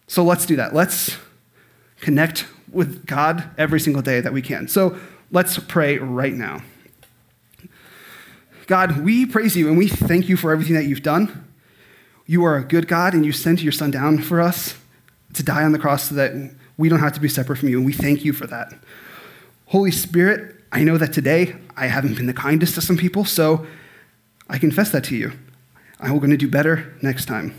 So 0.08 0.24
let's 0.24 0.46
do 0.46 0.56
that. 0.56 0.74
Let's 0.74 1.18
connect 2.00 2.48
with 2.72 3.06
God 3.06 3.50
every 3.58 3.80
single 3.80 4.02
day 4.02 4.22
that 4.22 4.34
we 4.34 4.42
can. 4.42 4.68
So 4.68 4.98
let's 5.32 5.60
pray 5.60 5.98
right 5.98 6.34
now. 6.34 6.64
God, 8.66 9.04
we 9.04 9.26
praise 9.26 9.56
you 9.56 9.68
and 9.68 9.78
we 9.78 9.88
thank 9.88 10.28
you 10.28 10.36
for 10.36 10.52
everything 10.52 10.76
that 10.76 10.86
you've 10.86 11.04
done. 11.04 11.47
You 12.28 12.44
are 12.44 12.58
a 12.58 12.64
good 12.64 12.90
God, 12.90 13.14
and 13.14 13.26
you 13.26 13.32
sent 13.32 13.64
your 13.64 13.72
Son 13.72 13.90
down 13.90 14.20
for 14.20 14.42
us 14.42 14.76
to 15.34 15.44
die 15.44 15.64
on 15.64 15.72
the 15.72 15.80
cross 15.80 16.10
so 16.10 16.16
that 16.16 16.34
we 16.76 16.90
don't 16.90 17.00
have 17.00 17.14
to 17.14 17.22
be 17.22 17.30
separate 17.30 17.56
from 17.56 17.70
you, 17.70 17.78
and 17.78 17.86
we 17.86 17.94
thank 17.94 18.26
you 18.26 18.34
for 18.34 18.46
that. 18.48 18.74
Holy 19.68 19.92
Spirit, 19.92 20.56
I 20.74 20.84
know 20.84 20.98
that 20.98 21.14
today 21.14 21.56
I 21.78 21.88
haven't 21.88 22.16
been 22.16 22.28
the 22.28 22.34
kindest 22.34 22.76
to 22.76 22.82
some 22.82 22.98
people, 22.98 23.24
so 23.24 23.66
I 24.50 24.58
confess 24.58 24.92
that 24.92 25.06
to 25.06 25.16
you. 25.16 25.32
I'm 26.02 26.18
going 26.20 26.32
to 26.32 26.38
do 26.38 26.50
better 26.50 26.94
next 27.02 27.26
time. 27.26 27.58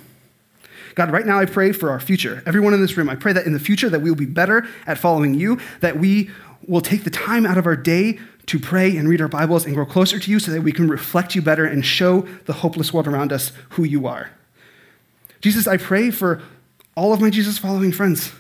God, 0.94 1.10
right 1.10 1.26
now 1.26 1.38
I 1.38 1.46
pray 1.46 1.72
for 1.72 1.90
our 1.90 2.00
future. 2.00 2.42
Everyone 2.44 2.74
in 2.74 2.82
this 2.82 2.96
room, 2.96 3.08
I 3.08 3.14
pray 3.14 3.32
that 3.32 3.46
in 3.46 3.54
the 3.54 3.60
future 3.60 3.88
that 3.88 4.00
we 4.00 4.10
will 4.10 4.18
be 4.18 4.26
better 4.26 4.68
at 4.86 4.98
following 4.98 5.32
you, 5.32 5.58
that 5.80 5.98
we 5.98 6.30
we'll 6.66 6.80
take 6.82 7.04
the 7.04 7.10
time 7.10 7.46
out 7.46 7.56
of 7.56 7.66
our 7.66 7.76
day 7.76 8.18
to 8.46 8.58
pray 8.58 8.96
and 8.96 9.08
read 9.08 9.20
our 9.20 9.28
Bibles 9.28 9.64
and 9.64 9.74
grow 9.74 9.86
closer 9.86 10.18
to 10.18 10.30
you 10.30 10.38
so 10.38 10.50
that 10.50 10.62
we 10.62 10.72
can 10.72 10.88
reflect 10.88 11.34
you 11.34 11.40
better 11.40 11.64
and 11.64 11.86
show 11.86 12.22
the 12.46 12.52
hopeless 12.52 12.92
world 12.92 13.06
around 13.06 13.32
us 13.32 13.52
who 13.70 13.84
you 13.84 14.06
are. 14.06 14.30
Jesus, 15.40 15.66
I 15.66 15.76
pray 15.76 16.10
for 16.10 16.42
all 16.96 17.12
of 17.12 17.20
my 17.20 17.30
Jesus 17.30 17.58
following 17.58 17.92
friends, 17.92 18.32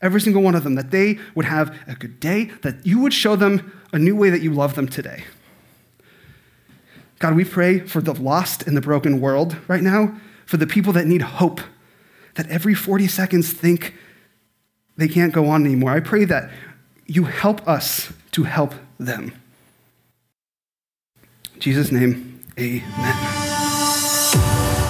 every 0.00 0.20
single 0.20 0.42
one 0.42 0.54
of 0.54 0.64
them, 0.64 0.76
that 0.76 0.90
they 0.90 1.18
would 1.34 1.46
have 1.46 1.76
a 1.86 1.94
good 1.94 2.20
day, 2.20 2.44
that 2.62 2.86
you 2.86 3.00
would 3.00 3.12
show 3.12 3.36
them 3.36 3.80
a 3.92 3.98
new 3.98 4.14
way 4.14 4.30
that 4.30 4.42
you 4.42 4.52
love 4.52 4.74
them 4.74 4.88
today. 4.88 5.24
God, 7.18 7.34
we 7.34 7.44
pray 7.44 7.80
for 7.80 8.00
the 8.00 8.14
lost 8.14 8.66
and 8.66 8.76
the 8.76 8.80
broken 8.80 9.20
world 9.20 9.56
right 9.68 9.82
now, 9.82 10.18
for 10.46 10.56
the 10.56 10.66
people 10.66 10.92
that 10.94 11.06
need 11.06 11.22
hope, 11.22 11.60
that 12.34 12.48
every 12.48 12.74
40 12.74 13.08
seconds 13.08 13.52
think 13.52 13.94
they 14.96 15.08
can't 15.08 15.32
go 15.32 15.48
on 15.48 15.64
anymore. 15.64 15.90
I 15.90 16.00
pray 16.00 16.24
that 16.24 16.50
you 17.06 17.24
help 17.24 17.66
us 17.66 18.12
to 18.32 18.44
help 18.44 18.74
them. 18.98 19.34
In 21.54 21.60
Jesus' 21.60 21.90
name, 21.90 22.40
amen. 22.58 23.39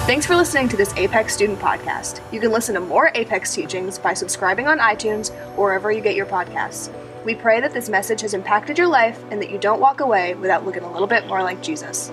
Thanks 0.07 0.25
for 0.25 0.35
listening 0.35 0.67
to 0.69 0.75
this 0.75 0.93
Apex 0.97 1.35
Student 1.35 1.59
Podcast. 1.59 2.21
You 2.33 2.39
can 2.39 2.51
listen 2.51 2.73
to 2.73 2.81
more 2.81 3.11
Apex 3.13 3.53
teachings 3.53 3.99
by 3.99 4.15
subscribing 4.15 4.67
on 4.67 4.79
iTunes 4.79 5.29
or 5.55 5.65
wherever 5.65 5.91
you 5.91 6.01
get 6.01 6.15
your 6.15 6.25
podcasts. 6.25 6.91
We 7.23 7.35
pray 7.35 7.61
that 7.61 7.71
this 7.71 7.87
message 7.87 8.21
has 8.21 8.33
impacted 8.33 8.79
your 8.79 8.87
life 8.87 9.23
and 9.29 9.39
that 9.39 9.51
you 9.51 9.59
don't 9.59 9.79
walk 9.79 9.99
away 9.99 10.33
without 10.33 10.65
looking 10.65 10.81
a 10.81 10.91
little 10.91 11.07
bit 11.07 11.27
more 11.27 11.43
like 11.43 11.61
Jesus. 11.61 12.11